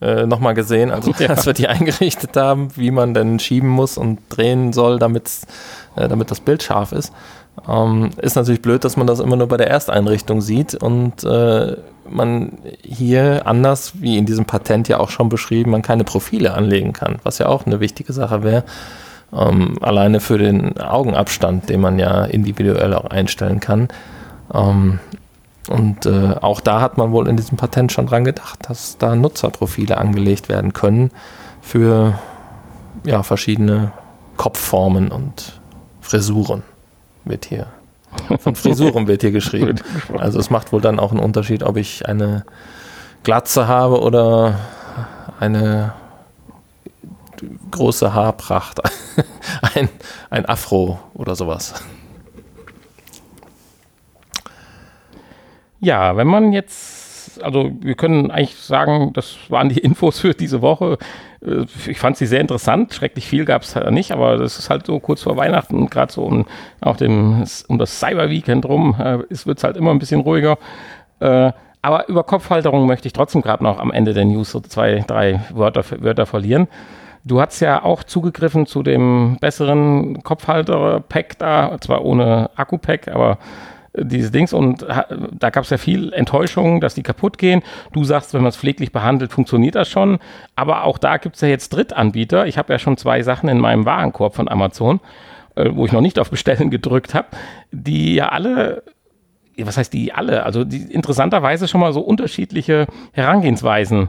[0.00, 1.30] äh, nochmal gesehen, also ja.
[1.30, 5.30] als wir die eingerichtet haben, wie man denn schieben muss und drehen soll, damit,
[5.96, 7.12] äh, damit das Bild scharf ist.
[7.66, 11.76] Ähm, ist natürlich blöd, dass man das immer nur bei der Ersteinrichtung sieht und äh,
[12.08, 16.92] man hier anders, wie in diesem Patent ja auch schon beschrieben, man keine Profile anlegen
[16.92, 18.64] kann, was ja auch eine wichtige Sache wäre.
[19.32, 23.88] Ähm, alleine für den Augenabstand, den man ja individuell auch einstellen kann.
[24.54, 25.00] Ähm,
[25.68, 29.14] und äh, auch da hat man wohl in diesem Patent schon dran gedacht, dass da
[29.14, 31.10] Nutzerprofile angelegt werden können
[31.60, 32.18] für
[33.04, 33.92] ja, verschiedene
[34.38, 35.60] Kopfformen und
[36.00, 36.62] Frisuren
[37.28, 37.66] wird hier.
[38.38, 39.80] Von Frisuren wird hier geschrieben.
[40.16, 42.44] Also es macht wohl dann auch einen Unterschied, ob ich eine
[43.22, 44.58] Glatze habe oder
[45.40, 45.92] eine
[47.70, 48.80] große Haarpracht.
[49.74, 49.88] ein,
[50.30, 51.74] ein Afro oder sowas.
[55.80, 60.60] Ja, wenn man jetzt, also wir können eigentlich sagen, das waren die Infos für diese
[60.62, 60.98] Woche.
[61.44, 62.94] Äh, ich fand sie sehr interessant.
[62.94, 66.12] Schrecklich viel gab es nicht, aber das ist halt so kurz vor Weihnachten und gerade
[66.12, 66.46] so um,
[66.80, 70.58] auf dem, um das Cyber Weekend rum äh, wird es halt immer ein bisschen ruhiger.
[71.20, 75.04] Äh, aber über Kopfhalterung möchte ich trotzdem gerade noch am Ende der News so zwei,
[75.06, 76.66] drei Wörter, Wörter verlieren.
[77.24, 83.38] Du hast ja auch zugegriffen zu dem besseren Kopfhalter-Pack da, zwar ohne Akku-Pack, aber
[84.04, 84.86] diese Dings und
[85.32, 87.62] da gab es ja viel Enttäuschung, dass die kaputt gehen.
[87.92, 90.18] Du sagst, wenn man es pfleglich behandelt, funktioniert das schon.
[90.56, 92.46] Aber auch da gibt es ja jetzt Drittanbieter.
[92.46, 95.00] Ich habe ja schon zwei Sachen in meinem Warenkorb von Amazon,
[95.54, 97.28] äh, wo ich noch nicht auf Bestellen gedrückt habe,
[97.72, 98.82] die ja alle
[99.60, 100.44] was heißt die alle?
[100.44, 104.08] Also die interessanterweise schon mal so unterschiedliche Herangehensweisen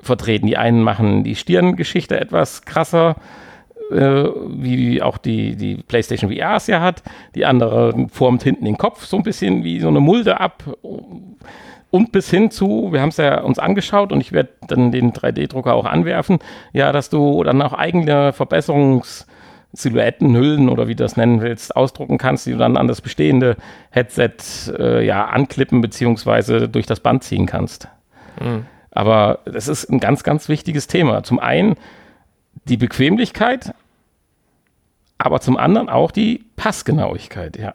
[0.00, 0.46] vertreten.
[0.46, 3.16] Die einen machen die Stirngeschichte etwas krasser,
[3.92, 7.02] äh, wie auch die, die PlayStation VR es ja hat.
[7.34, 10.64] Die andere formt hinten den Kopf so ein bisschen wie so eine Mulde ab.
[11.90, 15.12] Und bis hin zu, wir haben es ja uns angeschaut und ich werde dann den
[15.12, 16.38] 3D-Drucker auch anwerfen,
[16.72, 19.26] ja, dass du dann auch eigene Verbesserungs-
[19.74, 23.00] Silhouetten, Hüllen oder wie du das nennen willst, ausdrucken kannst, die du dann an das
[23.00, 23.56] bestehende
[23.90, 24.34] Headset
[24.78, 27.88] äh, ja anklippen beziehungsweise durch das Band ziehen kannst.
[28.38, 28.66] Mhm.
[28.90, 31.22] Aber das ist ein ganz, ganz wichtiges Thema.
[31.22, 31.76] Zum einen
[32.66, 33.74] die Bequemlichkeit,
[35.22, 37.74] aber zum anderen auch die Passgenauigkeit, ja.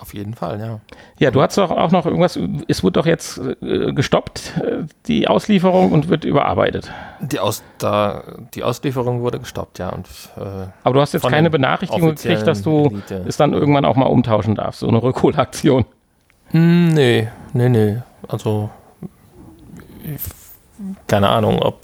[0.00, 0.80] Auf jeden Fall, ja.
[1.18, 2.38] Ja, du hast doch auch noch irgendwas,
[2.68, 6.92] es wird doch jetzt äh, gestoppt, äh, die Auslieferung und wird überarbeitet.
[7.20, 8.22] Die, Aus, da,
[8.54, 9.88] die Auslieferung wurde gestoppt, ja.
[9.88, 13.24] Und, äh, Aber du hast jetzt keine Benachrichtigung gekriegt, dass du Elite.
[13.26, 15.84] es dann irgendwann auch mal umtauschen darfst, so eine Rückholaktion.
[16.52, 17.98] Hm, nee, nee, nee.
[18.28, 18.70] Also,
[21.08, 21.82] keine Ahnung, ob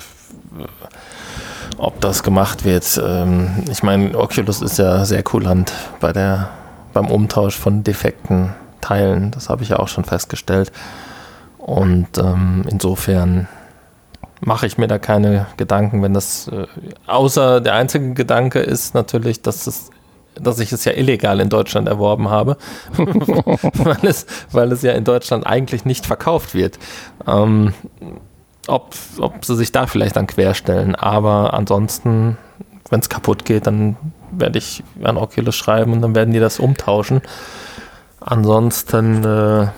[1.84, 3.00] ob das gemacht wird.
[3.02, 6.50] Ähm, ich meine, Oculus ist ja sehr kulant bei der
[6.92, 9.30] beim Umtausch von defekten Teilen.
[9.32, 10.72] Das habe ich ja auch schon festgestellt.
[11.58, 13.48] Und ähm, insofern
[14.40, 16.66] mache ich mir da keine Gedanken, wenn das äh,
[17.06, 19.90] außer der einzige Gedanke ist natürlich, dass es
[20.40, 22.56] dass ich es ja illegal in Deutschland erworben habe,
[22.96, 26.78] weil, es, weil es ja in Deutschland eigentlich nicht verkauft wird.
[27.24, 27.72] Ähm,
[28.68, 30.94] ob, ob sie sich da vielleicht dann querstellen.
[30.94, 32.38] Aber ansonsten,
[32.90, 33.96] wenn es kaputt geht, dann
[34.30, 37.22] werde ich an Oculus schreiben und dann werden die das umtauschen.
[38.20, 39.68] Ansonsten äh,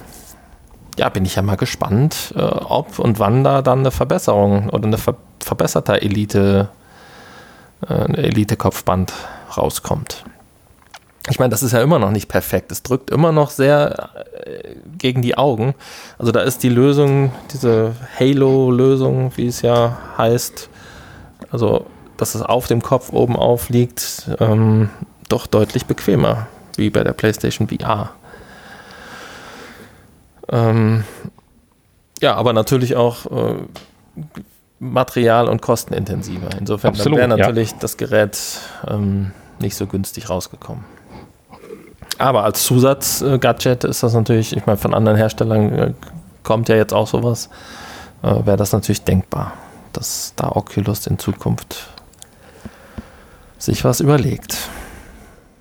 [0.99, 4.87] ja, bin ich ja mal gespannt, äh, ob und wann da dann eine Verbesserung oder
[4.87, 6.70] eine ver verbesserter Elite,
[7.88, 9.12] äh, Elite-Kopfband
[9.57, 10.25] rauskommt.
[11.29, 12.71] Ich meine, das ist ja immer noch nicht perfekt.
[12.71, 14.11] Es drückt immer noch sehr
[14.45, 15.75] äh, gegen die Augen.
[16.19, 20.69] Also da ist die Lösung, diese Halo-Lösung, wie es ja heißt,
[21.51, 21.87] also
[22.17, 24.89] dass es auf dem Kopf oben auf liegt, ähm,
[25.29, 28.11] doch deutlich bequemer, wie bei der PlayStation VR.
[30.49, 31.05] Ähm,
[32.23, 33.55] ja, aber natürlich auch äh,
[34.79, 36.51] material- und kostenintensiver.
[36.59, 37.77] Insofern wäre natürlich ja.
[37.81, 38.39] das Gerät
[38.89, 40.85] ähm, nicht so günstig rausgekommen.
[42.18, 45.92] Aber als Zusatz-Gadget ist das natürlich, ich meine, von anderen Herstellern äh,
[46.42, 47.50] kommt ja jetzt auch sowas,
[48.22, 49.52] äh, wäre das natürlich denkbar,
[49.92, 51.88] dass da Oculus in Zukunft
[53.59, 54.70] sich was überlegt.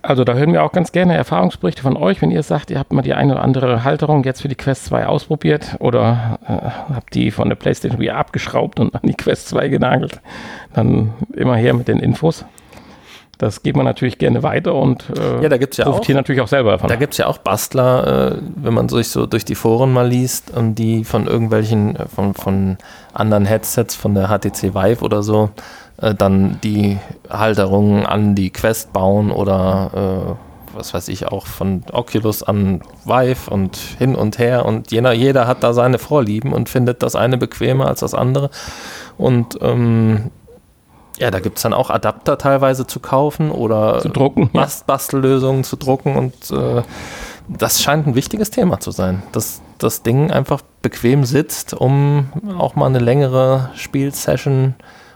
[0.01, 2.93] Also da hören wir auch ganz gerne Erfahrungsberichte von euch, wenn ihr sagt, ihr habt
[2.93, 7.15] mal die eine oder andere Halterung jetzt für die Quest 2 ausprobiert oder äh, habt
[7.15, 10.21] die von der PlayStation VR abgeschraubt und an die Quest 2 genagelt,
[10.73, 12.45] dann immer her mit den Infos.
[13.37, 16.41] Das geht man natürlich gerne weiter und äh, ja, da gibt's ja profitiert auch, natürlich
[16.41, 16.87] auch selber davon.
[16.87, 20.07] Da gibt es ja auch Bastler, äh, wenn man sich so durch die Foren mal
[20.07, 22.77] liest und die von irgendwelchen, äh, von, von
[23.13, 25.49] anderen Headsets, von der HTC Vive oder so,
[25.97, 26.97] äh, dann die
[27.29, 33.49] Halterungen an die Quest bauen oder äh, was weiß ich auch von Oculus an Vive
[33.49, 37.37] und hin und her und jeder, jeder hat da seine Vorlieben und findet das eine
[37.37, 38.49] bequemer als das andere
[39.17, 40.31] und ähm,
[41.17, 45.63] ja, da gibt es dann auch Adapter teilweise zu kaufen oder zu drucken, Bast Bastellösungen
[45.63, 46.81] zu drucken und äh,
[47.47, 52.75] das scheint ein wichtiges Thema zu sein, dass das Ding einfach bequem sitzt, um auch
[52.75, 54.75] mal eine längere Spielsession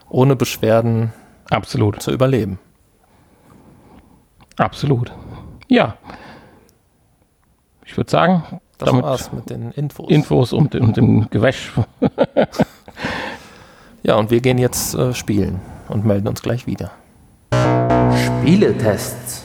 [0.09, 1.13] ohne Beschwerden
[1.49, 2.01] Absolut.
[2.01, 2.59] zu überleben.
[4.57, 5.11] Absolut.
[5.67, 5.95] Ja.
[7.85, 8.43] Ich würde sagen,
[8.77, 10.09] das damit war's mit den Infos.
[10.09, 11.73] Infos und, und dem Gewäsch.
[14.03, 16.91] ja, und wir gehen jetzt äh, spielen und melden uns gleich wieder.
[18.15, 19.43] Spieletests.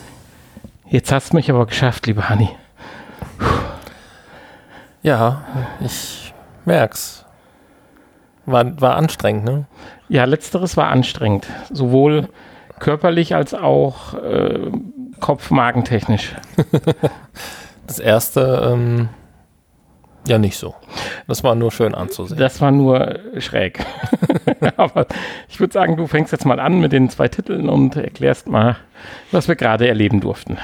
[0.86, 2.50] Jetzt hast du mich aber geschafft, liebe Hanni.
[5.02, 5.42] Ja,
[5.80, 6.32] ich
[6.64, 7.24] merk's.
[8.46, 9.66] War, war anstrengend, ne?
[10.08, 11.46] Ja, letzteres war anstrengend.
[11.72, 12.28] Sowohl
[12.78, 14.70] körperlich als auch äh,
[15.20, 16.34] kopf-magentechnisch.
[17.86, 19.08] das erste, ähm,
[20.26, 20.74] ja, nicht so.
[21.26, 22.38] Das war nur schön anzusehen.
[22.38, 23.84] Das war nur schräg.
[24.76, 25.06] Aber
[25.48, 28.76] ich würde sagen, du fängst jetzt mal an mit den zwei Titeln und erklärst mal,
[29.32, 30.58] was wir gerade erleben durften.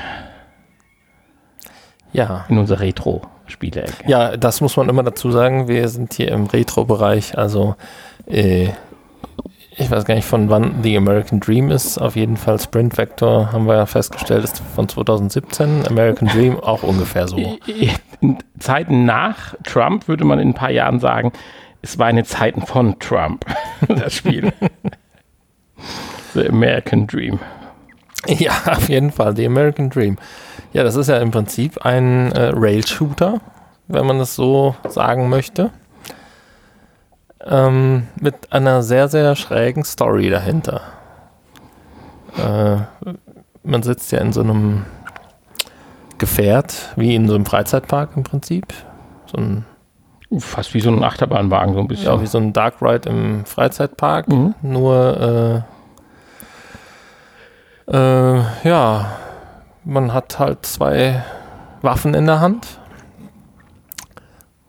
[2.12, 2.46] Ja.
[2.48, 4.08] In unserer Retro-Spiele-Ecke.
[4.08, 5.68] Ja, das muss man immer dazu sagen.
[5.68, 7.76] Wir sind hier im Retro-Bereich, also
[8.26, 8.70] äh,
[9.80, 11.98] ich weiß gar nicht, von wann The American Dream ist.
[11.98, 15.86] Auf jeden Fall Sprint Vector haben wir ja festgestellt, ist von 2017.
[15.88, 17.58] American Dream auch ungefähr so.
[18.20, 21.32] In Zeiten nach Trump würde man in ein paar Jahren sagen,
[21.82, 23.46] es war eine Zeiten von Trump,
[23.88, 24.52] das Spiel.
[26.34, 27.38] The American Dream.
[28.26, 30.18] Ja, auf jeden Fall, The American Dream.
[30.74, 33.40] Ja, das ist ja im Prinzip ein äh, Rail-Shooter,
[33.88, 35.70] wenn man das so sagen möchte
[37.46, 40.82] ähm, mit einer sehr, sehr schrägen Story dahinter.
[42.36, 42.76] Äh,
[43.62, 44.84] man sitzt ja in so einem
[46.18, 48.66] Gefährt, wie in so einem Freizeitpark im Prinzip.
[49.26, 49.64] So ein,
[50.38, 52.06] Fast wie so ein Achterbahnwagen, so ein bisschen.
[52.06, 54.28] ja, wie so ein Dark Ride im Freizeitpark.
[54.28, 54.54] Mhm.
[54.62, 55.64] Nur,
[57.88, 59.06] äh, äh, ja,
[59.84, 61.24] man hat halt zwei
[61.82, 62.78] Waffen in der Hand.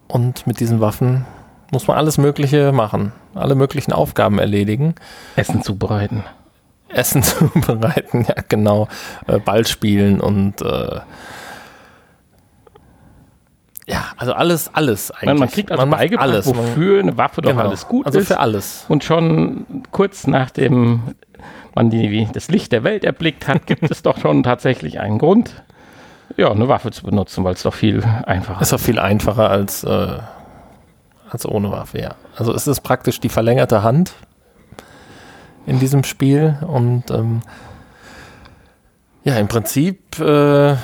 [0.08, 1.26] Und mit diesen Waffen
[1.72, 3.14] muss man alles Mögliche machen.
[3.34, 4.96] Alle möglichen Aufgaben erledigen.
[5.36, 6.24] Essen zubereiten.
[6.90, 8.88] Essen zubereiten, ja genau,
[9.28, 11.00] äh, Ball spielen und äh,
[13.88, 15.26] ja, also alles, alles eigentlich.
[15.26, 16.46] Man, man kriegt also macht beigebracht, alles.
[16.46, 17.64] Man- wofür eine Waffe doch genau.
[17.64, 18.28] alles gut also ist.
[18.28, 18.86] für alles.
[18.88, 21.16] Und schon kurz nachdem
[21.76, 25.64] man die, das Licht der Welt erblickt hat, gibt es doch schon tatsächlich einen Grund,
[26.38, 28.68] ja, eine Waffe zu benutzen, weil es doch viel einfacher ist.
[28.68, 30.18] Ist auch viel einfacher als, äh,
[31.32, 32.16] als ohne Waffe, ja.
[32.36, 34.14] Also es ist praktisch die verlängerte Hand
[35.66, 37.42] in diesem Spiel und ähm,
[39.24, 40.76] ja, im Prinzip äh,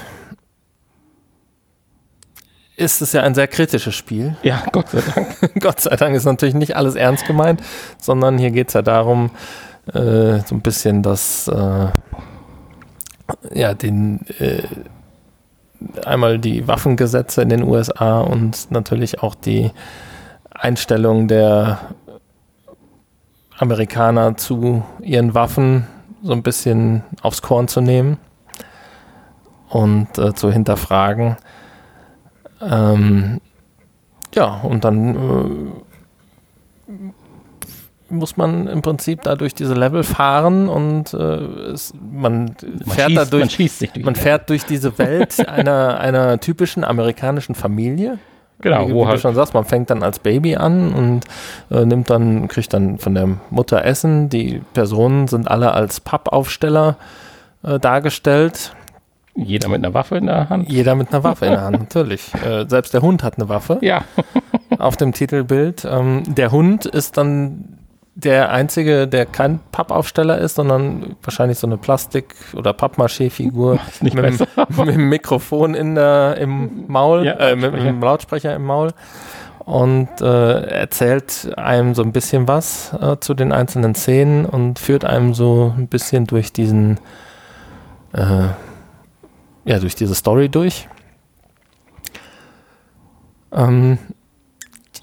[2.77, 4.38] ist es ja ein sehr kritisches Spiel.
[4.43, 5.53] Ja, Gott sei Dank.
[5.60, 7.62] Gott sei Dank ist natürlich nicht alles ernst gemeint,
[7.99, 9.31] sondern hier geht es ja darum,
[9.88, 11.88] äh, so ein bisschen das, äh,
[13.53, 14.63] ja, den, äh,
[16.05, 19.71] einmal die Waffengesetze in den USA und natürlich auch die
[20.60, 21.80] Einstellung der
[23.58, 25.88] Amerikaner zu ihren Waffen
[26.24, 28.17] so ein bisschen aufs Korn zu nehmen
[29.70, 31.38] und äh, zu hinterfragen.
[32.62, 33.39] Ähm,
[34.34, 35.15] ja, und dann
[36.88, 36.93] äh,
[38.10, 43.12] muss man im Prinzip da durch diese Level fahren und äh, es, man, Man fährt
[43.12, 44.06] schießt, da durch, man durch.
[44.06, 48.20] man fährt durch diese Welt einer, einer typischen amerikanischen Familie.
[48.60, 51.26] Genau, wie, wo wie du halt schon sagst, man fängt dann als Baby an und
[51.72, 54.30] äh, nimmt dann, kriegt dann von der Mutter Essen.
[54.30, 56.98] Die Personen sind alle als Pappaufsteller
[57.63, 58.74] äh, dargestellt.
[59.36, 60.70] jeder mit einer Waffe in der Hand.
[60.70, 62.34] Jeder mit einer Waffe in der Hand, natürlich.
[62.46, 64.04] Äh, selbst der Hund hat eine Waffe Ja,
[64.80, 65.86] auf dem Titelbild.
[65.89, 67.76] Ähm, der Hund ist dann
[68.19, 74.88] der einzige, der kein Pappaufsteller ist, sondern wahrscheinlich so eine Plastik- oder Pappmaché-Figur mit, mit
[74.88, 77.86] dem Mikrofon in der, im Maul, Ja, äh, mit Lautsprecher.
[77.86, 78.89] dem Lautsprecher im Maul
[79.60, 85.06] und äh, erzählt einem so ein bisschen was äh, zu den einzelnen Szenen und führt
[85.06, 86.99] einem so ein bisschen durch diesen,
[88.13, 88.47] äh,
[89.65, 90.88] ja, durch diese Story durch.
[93.51, 93.99] Ähm,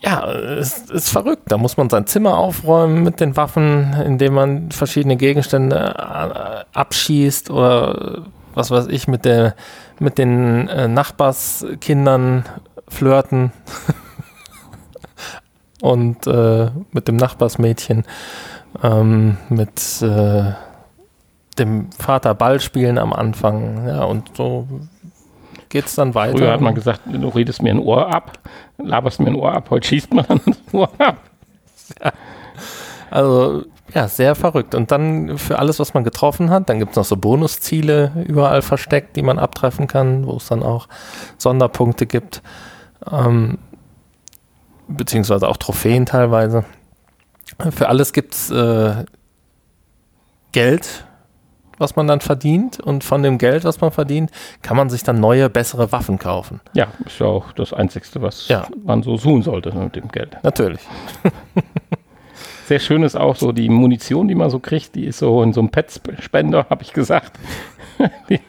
[0.05, 1.45] ja, es ist verrückt.
[1.47, 7.51] Da muss man sein Zimmer aufräumen mit den Waffen, indem man verschiedene Gegenstände äh, abschießt
[7.51, 9.55] oder was weiß ich, mit, der,
[9.99, 12.45] mit den äh, Nachbarskindern
[12.89, 13.53] flirten
[15.81, 18.05] und äh, mit dem Nachbarsmädchen,
[18.83, 20.53] ähm, mit äh,
[21.59, 23.89] dem Vater Ball spielen am Anfang.
[23.89, 24.69] Ja, und so
[25.75, 26.39] geht es dann weiter.
[26.39, 28.39] Früher hat man gesagt, du redest mir ein Ohr ab,
[28.79, 31.17] laberst mir ein Ohr ab, heute schießt man das Ohr ab.
[33.11, 34.77] Also ja, sehr verrückt.
[34.77, 38.63] Und dann für alles, was man getroffen hat, dann gibt es noch so Bonusziele überall
[38.63, 40.87] versteckt, die man abtreffen kann, wo es dann auch
[41.39, 42.41] Sonderpunkte gibt.
[43.11, 43.59] Ähm,
[44.87, 46.65] beziehungsweise auch Trophäen teilweise.
[47.71, 49.05] Für alles gibt es äh,
[50.53, 51.05] Geld,
[51.79, 52.81] was man dann verdient.
[52.81, 54.31] Und von dem Geld, was man verdient,
[54.63, 56.61] kann man sich dann neue, bessere Waffen kaufen.
[56.75, 58.67] Ja, ist ja auch das Einzige, was Ja.
[58.85, 60.37] man so suchen sollte mit dem Geld.
[60.43, 60.81] Natürlich.
[62.67, 65.53] Sehr schön ist auch so die Munition, die man so kriegt, die ist so in
[65.53, 67.39] so einem Pet-Spender, habe ich gesagt.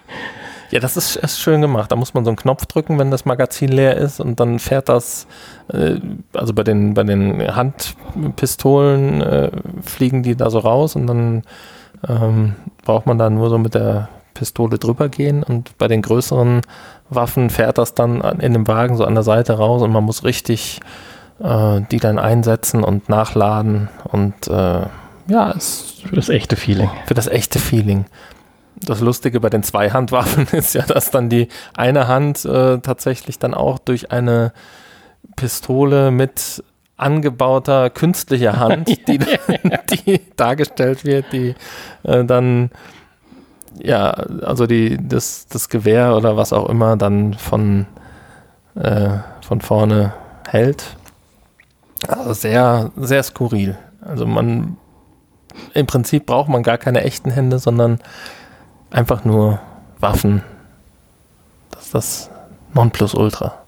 [0.71, 1.91] Ja, das ist, ist schön gemacht.
[1.91, 4.89] Da muss man so einen Knopf drücken, wenn das Magazin leer ist und dann fährt
[4.89, 5.27] das,
[5.71, 5.99] äh,
[6.33, 9.51] also bei den, bei den Handpistolen äh,
[9.83, 11.43] fliegen die da so raus und dann
[12.07, 16.61] ähm, braucht man da nur so mit der Pistole drüber gehen und bei den größeren
[17.09, 20.03] Waffen fährt das dann an- in dem Wagen so an der Seite raus und man
[20.03, 20.79] muss richtig
[21.39, 24.81] äh, die dann einsetzen und nachladen und äh,
[25.27, 26.89] ja, es Für das echte Feeling.
[27.07, 28.05] für das echte Feeling.
[28.77, 33.53] Das Lustige bei den Zweihandwaffen ist ja, dass dann die eine Hand äh, tatsächlich dann
[33.53, 34.51] auch durch eine
[35.35, 36.63] Pistole mit
[36.97, 41.55] angebauter künstlicher Hand, die, die dargestellt wird, die
[42.03, 42.71] äh, dann
[43.83, 47.85] ja, also die, das, das Gewehr oder was auch immer dann von,
[48.75, 50.13] äh, von vorne
[50.47, 50.95] hält.
[52.07, 53.77] Also sehr, sehr skurril.
[54.01, 54.77] Also man
[55.73, 57.99] im Prinzip braucht man gar keine echten Hände, sondern
[58.91, 59.59] einfach nur
[59.99, 60.43] Waffen.
[61.71, 62.29] Das ist das
[62.73, 63.64] Nonplusultra.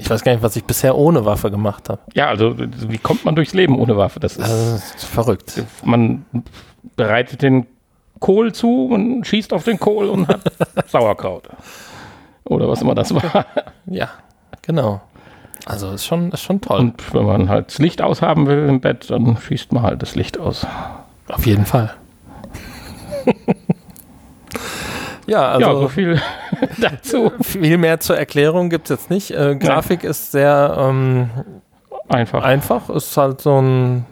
[0.00, 2.00] Ich weiß gar nicht, was ich bisher ohne Waffe gemacht habe.
[2.14, 4.20] Ja, also wie kommt man durchs Leben ohne Waffe?
[4.20, 5.62] Das ist, Also, das ist verrückt.
[5.84, 6.24] man
[6.96, 7.66] bereitet den
[8.20, 10.40] Kohl zu und schießt auf den Kohl und hat
[10.88, 11.48] Sauerkraut.
[12.44, 13.46] Oder was immer das war.
[13.86, 14.08] Ja,
[14.62, 15.00] genau.
[15.66, 16.80] Also ist schon, ist schon toll.
[16.80, 20.14] Und wenn man halt das Licht aushaben will im Bett, dann schießt man halt das
[20.14, 20.66] Licht aus.
[21.28, 21.92] Auf jeden Fall.
[25.26, 26.22] ja, also ja, so viel
[26.78, 27.32] dazu.
[27.40, 29.30] viel mehr zur Erklärung gibt es jetzt nicht.
[29.30, 31.30] Äh, Grafik ist sehr ähm,
[32.08, 32.42] Einfach.
[32.42, 32.88] einfach.
[32.90, 34.06] Ist halt so ein,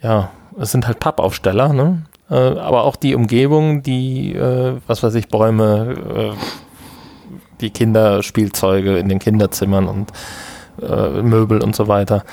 [0.00, 2.02] ja, es sind halt Pappaufsteller, ne?
[2.30, 9.08] Äh, aber auch die Umgebung, die, äh, was weiß ich, Bäume, äh, die Kinderspielzeuge in
[9.08, 10.10] den Kinderzimmern und
[10.80, 12.24] äh, Möbel und so weiter,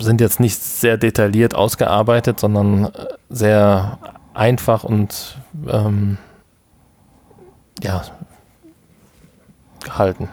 [0.00, 2.90] sind jetzt nicht sehr detailliert ausgearbeitet, sondern
[3.30, 3.98] sehr
[4.34, 5.38] einfach und
[5.70, 6.18] ähm,
[7.82, 8.02] ja,
[9.84, 10.28] gehalten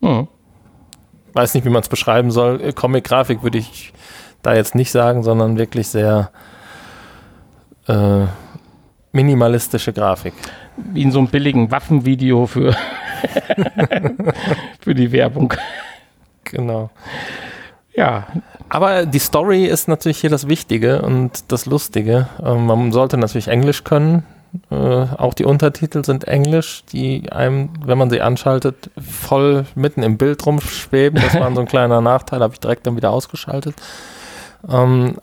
[0.00, 0.26] Mhm.
[1.32, 2.60] weiß nicht, wie man es beschreiben soll.
[2.60, 3.92] Äh, Comic-Grafik würde ich
[4.42, 6.30] da jetzt nicht sagen, sondern wirklich sehr
[7.86, 8.26] äh,
[9.12, 10.34] minimalistische Grafik.
[10.76, 12.74] Wie in so einem billigen Waffenvideo für,
[14.80, 15.54] für die Werbung.
[16.44, 16.90] Genau.
[17.94, 18.26] Ja,
[18.68, 22.28] Aber die Story ist natürlich hier das Wichtige und das Lustige.
[22.42, 24.24] Ähm, man sollte natürlich Englisch können.
[24.70, 30.18] Äh, auch die Untertitel sind Englisch, die einem, wenn man sie anschaltet, voll mitten im
[30.18, 31.20] Bild rumschweben.
[31.20, 33.74] Das war so ein kleiner Nachteil, habe ich direkt dann wieder ausgeschaltet.
[34.68, 35.16] Ähm,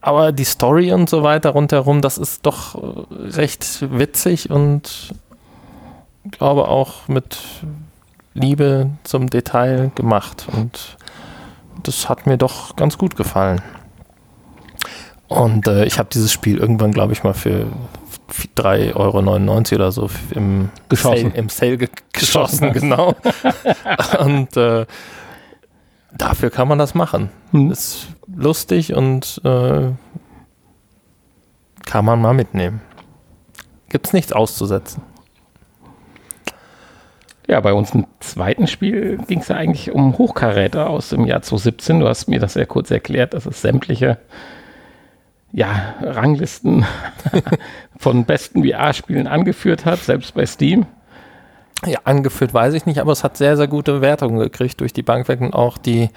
[0.00, 5.14] aber die Story und so weiter rundherum, das ist doch äh, recht witzig und
[6.30, 7.38] glaube auch mit
[8.34, 10.46] Liebe zum Detail gemacht.
[10.52, 10.98] Und
[11.82, 13.62] das hat mir doch ganz gut gefallen.
[15.28, 17.66] Und äh, ich habe dieses Spiel irgendwann, glaube ich, mal für
[18.56, 21.30] 3,99 Euro oder so im Geschossen.
[21.30, 23.14] Sale, im Sale ge geschossen, genau.
[24.18, 24.86] und äh,
[26.12, 27.30] dafür kann man das machen.
[27.52, 27.70] Hm.
[27.70, 29.90] Ist lustig und äh,
[31.84, 32.80] kann man mal mitnehmen.
[33.88, 35.02] Gibt's nichts auszusetzen.
[37.48, 42.00] Ja, bei unserem zweiten Spiel ging es ja eigentlich um Hochkaräter aus dem Jahr 2017.
[42.00, 44.18] Du hast mir das sehr kurz erklärt, dass es sämtliche
[45.56, 46.84] ja, Ranglisten
[47.98, 50.84] von besten VR-Spielen angeführt hat, selbst bei Steam.
[51.86, 55.02] Ja, angeführt weiß ich nicht, aber es hat sehr, sehr gute Wertungen gekriegt durch die
[55.02, 56.10] Bank weg und auch die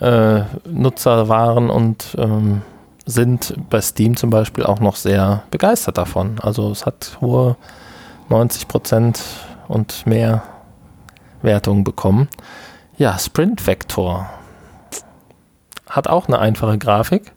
[0.00, 2.62] äh, Nutzer waren und ähm,
[3.04, 6.38] sind bei Steam zum Beispiel auch noch sehr begeistert davon.
[6.40, 7.56] Also es hat hohe
[8.30, 9.22] 90 Prozent
[9.68, 10.42] und mehr
[11.42, 12.28] Wertungen bekommen.
[12.96, 14.30] Ja, Sprint Vector
[15.86, 17.32] hat auch eine einfache Grafik,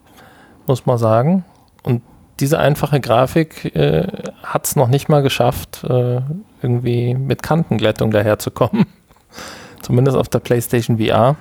[0.66, 1.44] muss man sagen.
[1.82, 2.02] Und
[2.40, 4.06] diese einfache Grafik äh,
[4.42, 6.20] hat es noch nicht mal geschafft, äh,
[6.62, 8.86] irgendwie mit Kantenglättung daherzukommen.
[9.82, 11.36] Zumindest auf der PlayStation VR.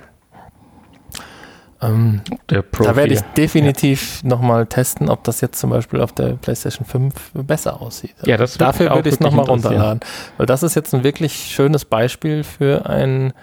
[1.82, 3.28] Ähm, da werde ich 4.
[3.36, 8.16] definitiv nochmal testen, ob das jetzt zum Beispiel auf der PlayStation 5 besser aussieht.
[8.26, 10.00] Ja, das Dafür würde ich es nochmal runterladen.
[10.38, 13.34] Weil das ist jetzt ein wirklich schönes Beispiel für ein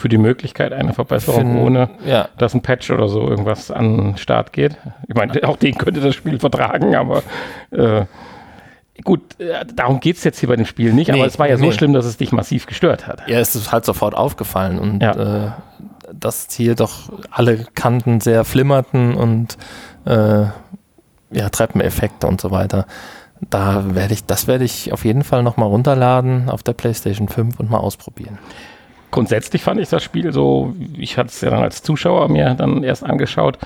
[0.00, 3.96] Für die Möglichkeit einer Verbesserung, für ohne Ja, dass ein Patch oder so irgendwas an
[3.98, 4.76] den Start geht.
[5.08, 7.22] Ich meine, auch den könnte das Spiel vertragen, aber
[7.70, 8.06] äh,
[9.04, 11.48] gut, äh, darum geht es jetzt hier bei dem Spiel nicht, Nee, aber es war
[11.48, 11.72] ja so nee.
[11.72, 13.28] schlimm, dass es dich massiv gestört hat.
[13.28, 15.46] ja, es ist halt sofort aufgefallen und Ja.
[15.48, 15.50] äh,
[16.18, 19.58] dass hier doch alle Kanten sehr flimmerten und
[20.06, 20.44] äh,
[21.30, 22.86] ja, Treppeneffekte und so weiter.
[23.48, 27.60] Da werde ich, das werde ich auf jeden Fall nochmal runterladen auf der PlayStation 5
[27.60, 28.38] und mal ausprobieren.
[29.10, 32.82] Grundsätzlich fand ich das Spiel so, ich hatte es ja dann als Zuschauer mir dann
[32.82, 33.58] erst angeschaut,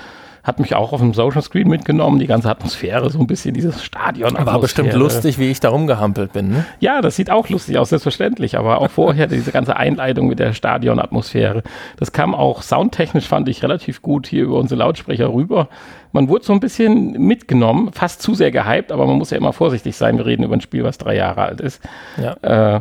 [0.44, 3.82] hat mich auch auf dem Social Screen mitgenommen, die ganze Atmosphäre, so ein bisschen dieses
[3.82, 4.36] Stadion.
[4.38, 6.50] War bestimmt lustig, wie ich da rumgehampelt bin.
[6.50, 6.66] Ne?
[6.80, 10.52] Ja, das sieht auch lustig aus, selbstverständlich, aber auch vorher diese ganze Einleitung mit der
[10.52, 11.62] Stadionatmosphäre.
[11.96, 15.68] Das kam auch soundtechnisch, fand ich, relativ gut hier über unsere Lautsprecher rüber.
[16.12, 19.54] Man wurde so ein bisschen mitgenommen, fast zu sehr gehypt, aber man muss ja immer
[19.54, 20.18] vorsichtig sein.
[20.18, 21.80] Wir reden über ein Spiel, was drei Jahre alt ist.
[22.18, 22.76] Ja.
[22.76, 22.80] Äh,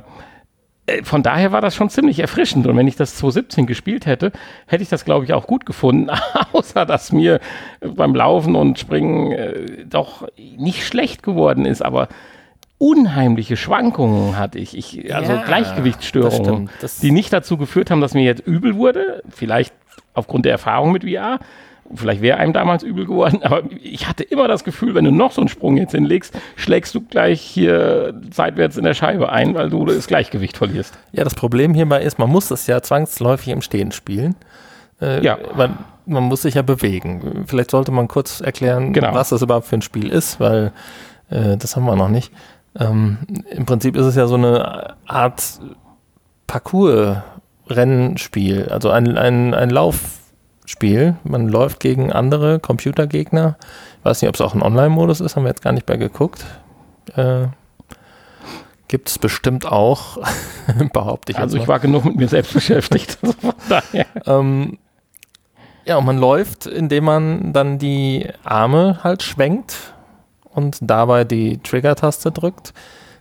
[1.03, 2.67] von daher war das schon ziemlich erfrischend.
[2.67, 4.31] Und wenn ich das 2017 gespielt hätte,
[4.67, 6.09] hätte ich das, glaube ich, auch gut gefunden.
[6.51, 7.39] Außer, dass mir
[7.79, 12.09] beim Laufen und Springen äh, doch nicht schlecht geworden ist, aber
[12.77, 14.77] unheimliche Schwankungen hatte ich.
[14.77, 16.71] ich also Ja, das Gleichgewichtsstörungen, stimmt.
[16.81, 19.23] Das- die nicht dazu geführt haben, dass mir jetzt übel wurde.
[19.29, 19.73] Vielleicht
[20.13, 21.39] aufgrund der Erfahrung mit VR.
[21.95, 25.31] Vielleicht wäre einem damals übel geworden, aber ich hatte immer das Gefühl, wenn du noch
[25.31, 29.69] so einen Sprung jetzt hinlegst, schlägst du gleich hier seitwärts in der Scheibe ein, weil
[29.69, 30.97] du das Gleichgewicht verlierst.
[31.11, 34.35] Ja, das Problem hierbei ist, man muss das ja zwangsläufig im Stehen spielen.
[35.01, 35.37] Äh, Ja.
[35.55, 37.45] Man, man muss sich ja bewegen.
[37.47, 39.13] Vielleicht sollte man kurz erklären, Genau.
[39.13, 40.71] was das überhaupt für ein Spiel ist, weil
[41.29, 42.31] äh, das haben wir noch nicht.
[42.79, 43.17] Ähm,
[43.51, 45.59] Im Prinzip ist es ja so eine Art
[47.67, 49.69] Rennspiel, also ein, ein, ein
[50.63, 51.15] Laufspiel.
[51.23, 53.57] Man läuft gegen andere Computergegner.
[53.99, 55.97] Ich weiß nicht, ob es auch ein Online-Modus ist, haben wir jetzt gar nicht mehr
[55.97, 56.45] geguckt.
[57.15, 57.47] Äh,
[58.87, 60.17] Gibt es bestimmt auch,
[60.93, 61.37] behaupte ich.
[61.37, 63.17] Also ich war genug mit mir selbst beschäftigt.
[63.23, 64.05] Also von daher.
[64.25, 64.77] Ähm,
[65.85, 69.75] ja, und man läuft, indem man dann die Arme halt schwenkt
[70.49, 72.73] und dabei die Trigger-Taste drückt.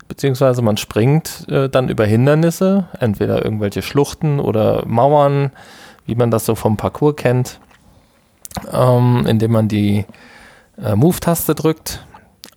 [0.06, 5.52] Beziehungsweise man springt äh, dann über Hindernisse, entweder irgendwelche Schluchten oder Mauern,
[6.06, 7.60] wie man das so vom Parcours kennt,
[8.72, 10.04] ähm, indem man die
[10.82, 12.04] äh, Move-Taste drückt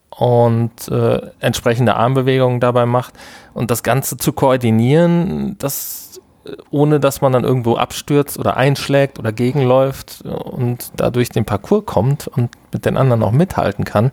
[0.10, 3.14] und äh, entsprechende Armbewegungen dabei macht.
[3.54, 9.20] Und das Ganze zu koordinieren, das äh, ohne dass man dann irgendwo abstürzt oder einschlägt
[9.20, 14.12] oder gegenläuft und dadurch den Parcours kommt und mit den anderen auch mithalten kann,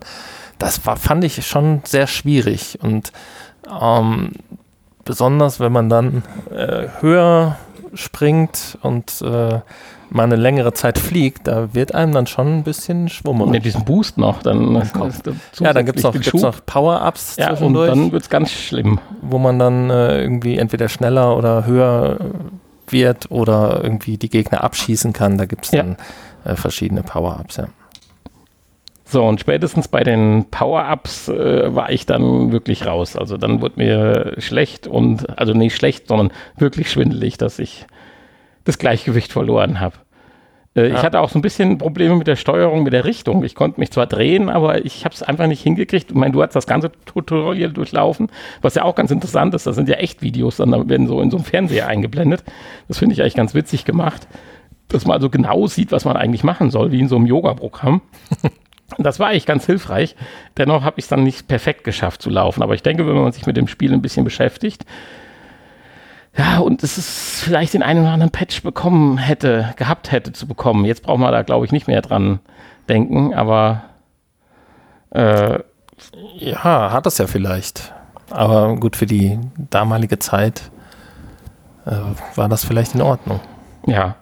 [0.59, 2.79] das war, fand ich schon sehr schwierig.
[2.81, 3.11] Und
[3.81, 4.31] ähm,
[5.05, 7.57] besonders wenn man dann äh, höher
[7.93, 9.59] springt und äh,
[10.09, 13.51] mal eine längere Zeit fliegt, da wird einem dann schon ein bisschen schwummerig.
[13.51, 15.21] Mit diesem Boost noch, dann ist das
[15.59, 18.99] ja, dann gibt es noch, noch Power-Ups Ja, und dann wird es ganz schlimm.
[19.21, 24.63] wo man dann äh, irgendwie entweder schneller oder höher äh, wird oder irgendwie die Gegner
[24.63, 25.37] abschießen kann.
[25.37, 25.83] Da gibt es Ja.
[25.83, 25.97] dann
[26.45, 27.65] äh, verschiedene Power-Ups, ja.
[29.13, 33.15] So, und spätestens bei den Power-Ups äh, war ich dann wirklich raus.
[33.15, 37.85] Also dann wurde mir schlecht und, also nicht schlecht, sondern wirklich schwindelig, dass ich
[38.63, 39.97] das Gleichgewicht verloren habe.
[40.75, 41.03] Äh, Ich Ja.
[41.03, 43.43] hatte auch so ein bisschen Probleme mit der Steuerung, mit der Richtung.
[43.43, 46.09] Ich konnte mich zwar drehen, aber ich habe es einfach nicht hingekriegt.
[46.09, 48.29] Ich meine, du hast das ganze Tutorial durchlaufen,
[48.63, 49.67] was ja auch ganz interessant ist.
[49.67, 52.43] Das sind ja echt Videos, dann werden so in so einem Fernseher eingeblendet.
[52.87, 54.27] Das finde ich eigentlich ganz witzig gemacht,
[54.87, 58.01] dass man also genau sieht, was man eigentlich machen soll, wie in so einem Yoga-Programm.
[58.97, 60.15] Das war eigentlich ganz hilfreich.
[60.57, 62.61] Dennoch habe ich es dann nicht perfekt geschafft zu laufen.
[62.61, 64.85] Aber ich denke, wenn man sich mit dem Spiel ein bisschen beschäftigt,
[66.35, 70.47] ja, und es ist vielleicht den einen oder anderen Patch bekommen hätte, gehabt hätte zu
[70.47, 70.83] bekommen.
[70.85, 72.39] Jetzt braucht man da, glaube ich, nicht mehr dran
[72.89, 73.83] denken, aber
[75.11, 75.59] äh,
[76.39, 77.93] Ja, hat es ja vielleicht.
[78.31, 80.71] Aber gut, für die damalige Zeit
[81.85, 81.91] äh,
[82.35, 83.39] war das vielleicht in Ordnung.
[83.85, 84.15] ja.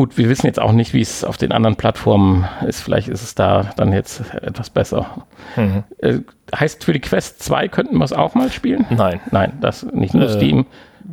[0.00, 2.80] Gut, wir wissen jetzt auch nicht, wie es auf den anderen Plattformen ist.
[2.80, 5.26] Vielleicht ist es da dann jetzt etwas besser.
[5.56, 5.84] Mhm.
[5.98, 6.20] Äh,
[6.58, 8.86] heißt, für die Quest 2 könnten wir es auch mal spielen?
[8.88, 10.64] Nein, Nein, das nicht nur Äh, Steam.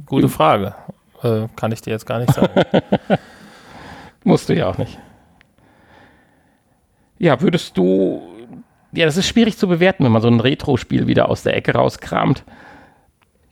[0.05, 0.73] gute Frage.
[1.21, 2.61] Äh, kann ich dir jetzt gar nicht sagen.
[4.23, 4.97] Musst du ja auch nicht.
[7.19, 8.21] Ja, würdest du.
[8.93, 11.73] Ja, das ist schwierig zu bewerten, wenn man so ein Retro-Spiel wieder aus der Ecke
[11.73, 12.45] rauskramt.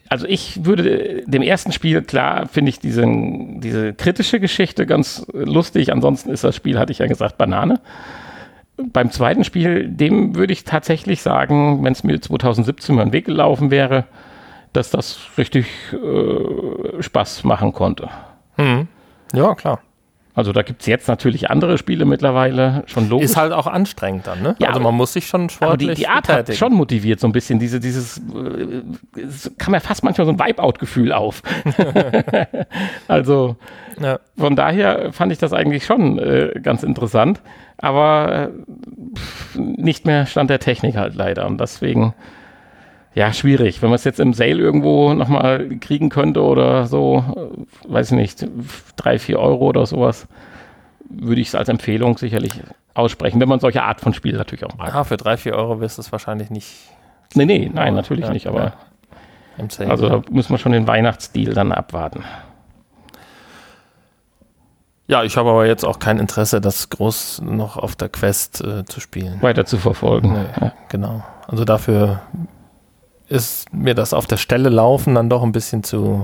[0.09, 5.91] Also ich würde dem ersten Spiel, klar, finde ich diese, diese kritische Geschichte ganz lustig.
[5.91, 7.79] Ansonsten ist das Spiel, hatte ich ja gesagt, Banane.
[8.77, 13.25] Beim zweiten Spiel, dem würde ich tatsächlich sagen, wenn es mir 2017 über den Weg
[13.25, 14.05] gelaufen wäre,
[14.73, 18.09] dass das richtig äh, Spaß machen konnte.
[18.57, 18.87] Mhm.
[19.33, 19.79] Ja, klar.
[20.35, 23.25] Also da gibt es jetzt natürlich andere Spiele mittlerweile, schon logisch.
[23.31, 24.55] Ist halt auch anstrengend dann, ne?
[24.59, 26.57] Ja, also aber- man muss sich schon aber sportlich die, die Art hat betätigen.
[26.57, 28.81] schon motiviert so ein bisschen, diese, dieses, äh,
[29.57, 31.41] kam ja fast manchmal so ein Wipeout-Gefühl auf.
[33.07, 33.55] also
[33.99, 34.19] Ja.
[34.37, 37.41] von daher fand ich das eigentlich schon äh, ganz interessant,
[37.77, 42.13] aber äh, pff, nicht mehr Stand der Technik halt leider und deswegen,
[43.15, 43.81] ja, schwierig.
[43.81, 48.17] Wenn man es jetzt im Sale irgendwo nochmal kriegen könnte oder so, äh, weiß ich
[48.17, 48.47] nicht,
[48.97, 50.27] drei, vier Euro oder sowas,
[51.09, 52.51] würde ich es als Empfehlung sicherlich
[52.93, 54.93] aussprechen, wenn man solche Art von Spiel natürlich auch mag.
[54.93, 56.75] Ah, für drei, vier Euro wirst du es wahrscheinlich nicht
[57.33, 58.73] Nee, nee, nein, natürlich Ja, nicht, aber
[59.57, 59.65] ja.
[59.69, 59.89] Sale.
[59.89, 62.23] also da muss man schon den Weihnachtsdeal dann abwarten.
[65.07, 68.85] ja, ich habe aber jetzt auch kein Interesse, das groß noch auf der Quest äh,
[68.85, 69.41] zu spielen.
[69.41, 70.33] Weiter zu verfolgen.
[70.33, 70.73] Nee, Ja.
[70.89, 71.23] genau.
[71.47, 72.21] Also dafür
[73.27, 76.23] ist mir das auf der Stelle laufen dann doch ein bisschen zu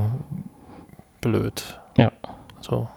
[1.20, 1.80] blöd.
[1.98, 2.12] Ja.
[2.60, 2.88] So.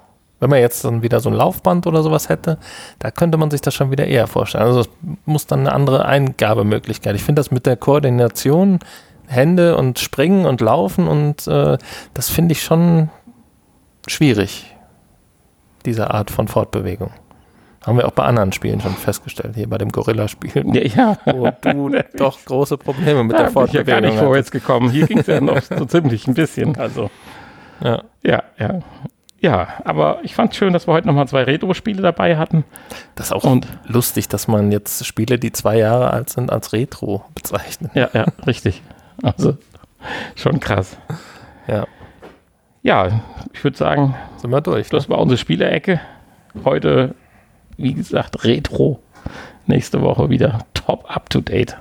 [0.40, 2.58] Wenn man jetzt dann wieder so ein Laufband oder sowas hätte,
[2.98, 4.64] da könnte man sich das schon wieder eher vorstellen.
[4.64, 4.88] Also es
[5.24, 7.14] muss dann eine andere Eingabemöglichkeit.
[7.14, 8.80] Ich finde das mit der Koordination,
[9.26, 11.78] Hände und Springen und Laufen und äh,
[12.12, 13.08] das finde ich schon
[14.06, 14.76] schwierig,
[15.86, 17.10] diese Art von Fortbewegung.
[17.86, 21.18] Haben wir auch bei anderen Spielen schon festgestellt, hier bei dem Gorilla-Spiel, Ja, ja.
[21.34, 24.50] wo du doch große Probleme mit Da der bin ich ja gar Fortbewegung nicht vorwärts
[24.50, 24.90] gekommen.
[24.90, 26.76] Hier ging es ja noch so ziemlich ein bisschen.
[26.78, 27.10] Also.
[27.82, 28.02] Ja.
[28.22, 28.80] ja, ja.
[29.40, 32.64] Ja, aber ich fand es schön, dass wir heute nochmal zwei Retro-Spiele dabei hatten.
[33.14, 36.72] Das ist auch Und lustig, dass man jetzt Spiele, die zwei Jahre alt sind, als
[36.72, 37.90] Retro bezeichnet.
[37.94, 38.82] ja, ja, richtig.
[39.22, 39.58] Also
[40.34, 40.96] schon krass.
[41.66, 41.86] Ja,
[42.82, 43.20] Ja,
[43.52, 44.90] ich würde sagen, sind wir durch.
[44.90, 44.98] Ne?
[44.98, 46.00] das war unsere Spielecke.
[46.64, 47.14] Heute,
[47.76, 49.00] wie gesagt, Retro.
[49.66, 51.76] Nächste Woche wieder top up to date.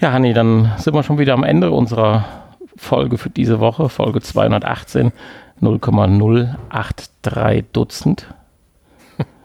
[0.00, 2.24] Ja, Hanni, dann sind wir schon wieder am Ende unserer
[2.76, 5.10] Folge für diese Woche, Folge 218,
[5.60, 8.28] 0,083 Dutzend.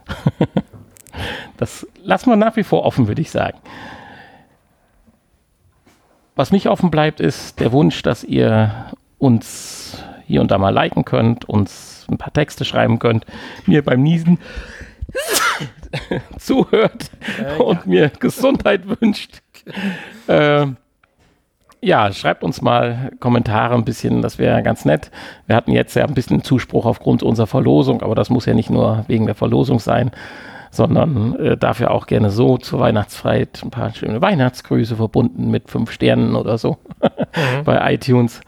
[1.58, 3.58] das lassen wir nach wie vor offen, würde ich sagen.
[6.36, 11.06] Was nicht offen bleibt, ist der Wunsch, dass ihr uns hier und da mal liken
[11.06, 13.26] könnt, uns ein paar Texte schreiben könnt,
[13.66, 14.40] mir beim Niesen
[16.38, 17.84] zuhört Äh, und ja.
[17.86, 19.42] mir Gesundheit wünscht.
[20.28, 20.68] Äh,
[21.82, 25.12] ja, schreibt uns mal Kommentare ein bisschen, das wäre ganz nett.
[25.48, 28.70] Wir hatten jetzt ja ein bisschen Zuspruch aufgrund unserer Verlosung, aber das muss ja nicht
[28.70, 30.12] nur wegen der Verlosung sein,
[30.72, 35.92] sondern äh, dafür auch gerne so zur Weihnachtsfeier ein paar schöne Weihnachtsgrüße verbunden mit fünf
[35.92, 36.78] Sternen oder so
[37.66, 38.42] bei iTunes.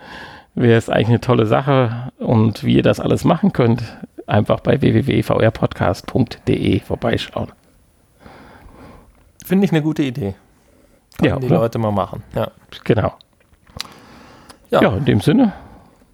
[0.55, 3.83] Wäre es eigentlich eine tolle Sache und wie ihr das alles machen könnt,
[4.25, 7.51] einfach bei www.vrpodcast.de vorbeischauen.
[9.45, 10.33] Finde ich eine gute Idee.
[11.17, 11.57] Können Ja, die oder?
[11.57, 12.23] Leute mal machen.
[12.33, 12.49] Ja.
[12.83, 13.13] Genau.
[14.71, 14.81] Ja.
[14.81, 15.53] ja, in dem Sinne,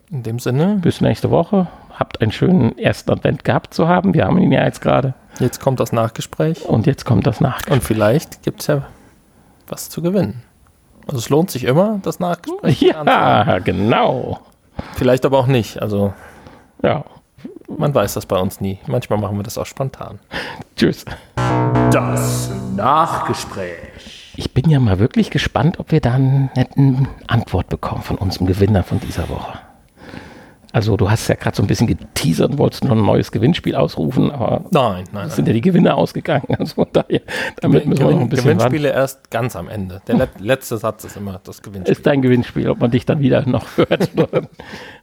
[0.09, 1.67] In dem Sinne, bis nächste Woche.
[1.97, 4.13] Habt einen schönen ersten Advent gehabt zu haben.
[4.13, 5.13] Wir haben ihn ja jetzt gerade.
[5.39, 7.61] jetzt kommt das Nachgespräch Und jetzt kommt das nach.
[7.69, 8.81] und vielleicht gibt es ja
[9.67, 10.41] was zu gewinnen.
[11.12, 12.80] Also es lohnt sich immer, das Nachgespräch.
[12.80, 14.39] Ja, genau.
[14.95, 15.82] Vielleicht aber auch nicht.
[15.82, 16.14] Also
[16.82, 17.03] Ja,
[17.68, 18.80] man weiß das bei uns nie.
[18.88, 20.20] Manchmal machen wir das auch spontan.
[20.78, 21.03] tschüss.
[21.91, 24.34] Das Nachgespräch.
[24.38, 28.47] Ich bin ja mal wirklich gespannt, ob wir da eine nette Antwort bekommen von unserem
[28.47, 29.59] Gewinner von dieser Woche.
[30.74, 33.76] Also du hast ja gerade so ein bisschen geteasert und wolltest noch ein neues Gewinnspiel
[33.76, 35.30] ausrufen, aber Nein, nein.
[35.30, 36.43] sind ja die Gewinner ausgegangen.
[36.59, 37.22] Also von daher,
[37.61, 38.57] damit müssen wir noch ein bisschen.
[38.57, 40.01] Gewinnspiele erst ganz am Ende.
[40.07, 41.91] Der let letzte Satz ist immer das Gewinnspiel.
[41.91, 44.47] ist dein Gewinnspiel, ob man dich dann wieder noch hört oder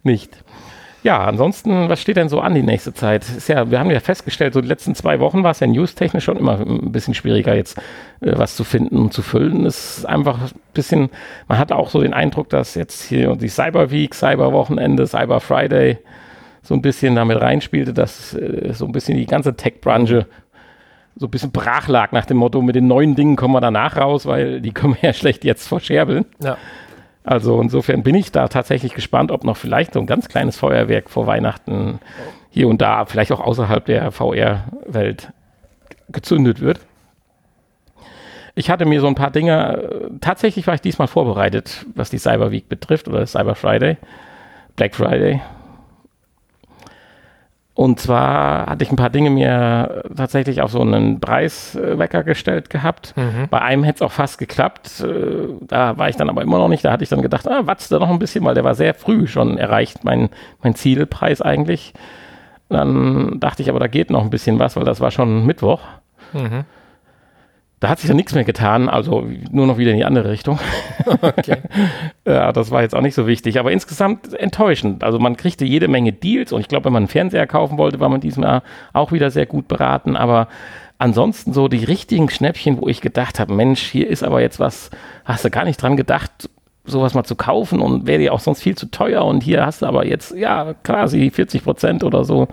[0.02, 0.42] nicht.
[1.04, 3.24] Ja, ansonsten, was steht denn so an die nächste Zeit?
[3.28, 6.24] Ist ja, wir haben ja festgestellt, so die letzten zwei Wochen war es ja newstechnisch
[6.24, 7.78] schon immer ein bisschen schwieriger, jetzt
[8.20, 9.64] äh, was zu finden und zu füllen.
[9.64, 11.10] Es ist einfach ein bisschen,
[11.46, 15.40] man hat auch so den Eindruck, dass jetzt hier die Cyber Week, Cyber Wochenende, Cyber
[15.40, 15.98] Friday
[16.62, 20.26] so ein bisschen damit reinspielte, dass äh, so ein bisschen die ganze Tech-Branche
[21.16, 23.96] so ein bisschen brach lag nach dem Motto, mit den neuen Dingen kommen wir danach
[23.96, 26.26] raus, weil die können wir ja schlecht jetzt verscherbeln.
[26.42, 26.56] ja.
[27.28, 31.10] Also insofern bin ich da tatsächlich gespannt, ob noch vielleicht so ein ganz kleines Feuerwerk
[31.10, 32.00] vor Weihnachten
[32.48, 35.30] hier und da, vielleicht auch außerhalb der VR-Welt
[36.08, 36.80] gezündet wird.
[38.54, 42.50] Ich hatte mir so ein paar Dinge, tatsächlich war ich diesmal vorbereitet, was die Cyber
[42.50, 43.98] Week betrifft oder Cyber Friday,
[44.76, 45.42] Black Friday.
[47.78, 53.14] Und zwar hatte ich ein paar Dinge mir tatsächlich auf so einen Preiswecker gestellt gehabt.
[53.50, 55.00] Bei einem hätte es auch fast geklappt.
[55.00, 56.84] Äh, Da war ich dann aber immer noch nicht.
[56.84, 58.94] Da hatte ich dann gedacht, ah, watz da noch ein bisschen, weil der war sehr
[58.94, 60.28] früh schon erreicht, mein,
[60.60, 61.92] mein Zielpreis eigentlich.
[62.68, 65.82] Dann dachte ich aber, da geht noch ein bisschen was, weil das war schon Mittwoch.
[66.32, 66.64] Mhm.
[67.80, 70.58] Da hat sich dann nichts mehr getan, also nur noch wieder in die andere Richtung.
[71.20, 71.56] Okay.
[72.26, 75.02] Ja, das war jetzt auch nicht so wichtig, aber insgesamt enttäuschend.
[75.02, 78.00] Also man kriegte jede Menge Deals und ich glaube, wenn man einen Fernseher kaufen wollte,
[78.00, 78.62] war man diesmal
[78.92, 80.48] auch wieder sehr gut beraten, aber
[80.98, 84.90] ansonsten so die richtigen Schnäppchen, wo ich gedacht habe, Mensch, hier ist aber jetzt was,
[85.24, 86.50] hast du gar nicht dran gedacht,
[86.84, 89.82] sowas mal zu kaufen und wäre dir auch sonst viel zu teuer und hier hast
[89.82, 92.48] du aber jetzt, ja, quasi 40 Prozent oder so.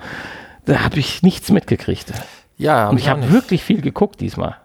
[0.65, 2.13] Da habe ich nichts mitgekriegt.
[2.57, 4.55] Ja, Und ich habe wirklich viel geguckt diesmal.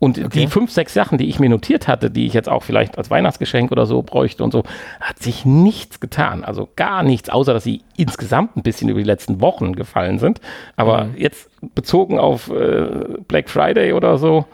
[0.00, 0.28] Und Okay.
[0.40, 3.10] die fünf, sechs Sachen, die ich mir notiert hatte, die ich jetzt auch vielleicht als
[3.10, 4.62] Weihnachtsgeschenk oder so bräuchte und so,
[5.00, 6.44] hat sich nichts getan.
[6.44, 10.40] Also gar nichts, außer dass sie insgesamt ein bisschen über die letzten Wochen gefallen sind.
[10.76, 11.16] Aber Mhm.
[11.16, 12.86] jetzt bezogen auf äh,
[13.26, 14.44] Black Friday oder so,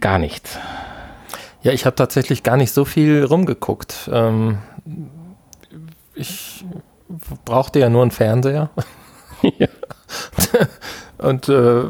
[0.00, 0.58] gar nichts.
[1.62, 4.08] Ja, ich habe tatsächlich gar nicht so viel rumgeguckt.
[4.10, 4.58] Ähm,
[6.14, 6.64] ich
[7.44, 8.70] brauchte ja nur einen Fernseher
[9.58, 9.68] Ja.
[11.18, 11.82] und äh,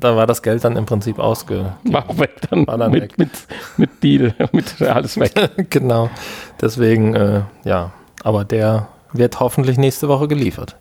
[0.00, 1.72] da war das Geld dann im Prinzip ausge.
[1.84, 3.18] War auch weg dann, War dann mit, weg.
[3.18, 3.30] mit,
[3.76, 5.32] mit Deal, mit alles weg.
[5.70, 6.10] genau.
[6.60, 7.92] Deswegen, äh, ja.
[8.22, 10.76] Aber der wird hoffentlich nächste Woche geliefert.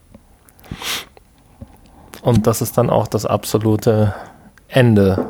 [2.21, 4.13] Und das ist dann auch das absolute
[4.67, 5.28] Ende,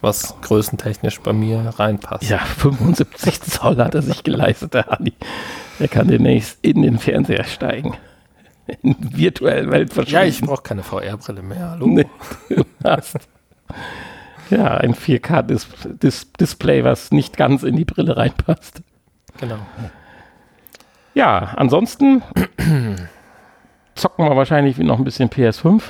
[0.00, 2.28] was größentechnisch bei mir reinpasst.
[2.28, 5.14] Ja, 75 Zoll hat er sich geleistet, der Andi.
[5.78, 7.96] Er kann demnächst in den Fernseher steigen.
[8.82, 10.28] In virtuelle Welt Ja, verschwinden.
[10.28, 11.70] ich brauche keine VR-Brille mehr.
[11.72, 11.86] Hallo.
[11.86, 12.06] Nee,
[12.48, 13.16] du hast.
[14.50, 18.82] Ja, ein 4K-Display, was nicht ganz in die Brille reinpasst.
[19.38, 19.58] Genau.
[21.14, 22.22] Ja, ansonsten
[23.94, 25.82] zocken wir wahrscheinlich noch ein bisschen PS5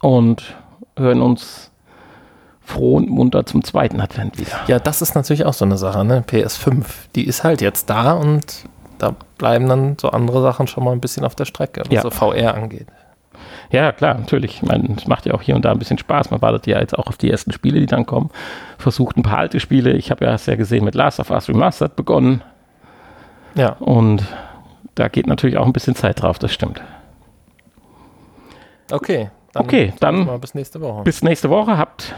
[0.00, 0.56] und
[0.96, 1.70] hören uns
[2.60, 4.60] froh und munter zum zweiten Advent wieder.
[4.66, 6.22] Ja, das ist natürlich auch so eine Sache, ne?
[6.26, 6.84] PS5,
[7.14, 8.64] die ist halt jetzt da und
[8.98, 12.02] da bleiben dann so andere Sachen schon mal ein bisschen auf der Strecke, was Ja.
[12.02, 12.86] so VR angeht.
[13.70, 14.56] Ja, klar, natürlich.
[14.56, 16.30] Ich meine, es macht ja auch hier und da ein bisschen Spaß.
[16.30, 18.30] Man wartet ja jetzt auch auf die ersten Spiele, die dann kommen.
[18.78, 19.92] Versucht ein paar alte Spiele.
[19.92, 22.42] Ich habe ja, hast ja gesehen, mit Last of Us Remastered begonnen.
[23.54, 23.72] Ja.
[23.78, 24.24] Und
[24.94, 26.80] da geht natürlich auch ein bisschen Zeit drauf, das stimmt.
[28.90, 29.30] Okay.
[29.54, 31.02] Okay, dann- bis nächste Woche.
[31.02, 31.78] Bis nächste Woche.
[31.78, 32.14] Habt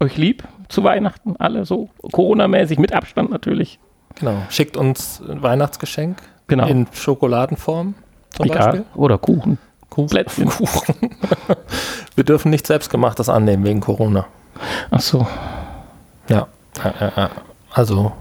[0.00, 3.78] euch lieb zu Weihnachten, alle so Corona-mäßig, mit Abstand natürlich.
[4.16, 4.42] Genau.
[4.50, 6.66] Schickt uns ein Weihnachtsgeschenk Genau.
[6.66, 7.94] in Schokoladenform
[8.30, 8.84] zum ja, Beispiel.
[8.94, 9.58] oder Kuchen.
[9.88, 10.24] Kuchen.
[10.26, 10.94] Kuchen.
[12.14, 14.26] Wir dürfen nichts Selbstgemachtes annehmen wegen Corona.
[14.90, 15.26] Ach so.
[16.28, 16.46] Ja.
[17.72, 18.12] Also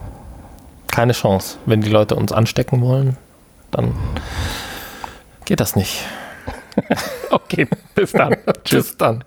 [0.88, 1.58] keine Chance.
[1.66, 3.18] Wenn die Leute uns anstecken wollen,
[3.72, 3.94] dann
[5.46, 6.04] geht das nicht.
[7.30, 8.38] Okay, bis dann.
[8.64, 8.88] Tschüss.
[8.88, 9.24] Bis dann.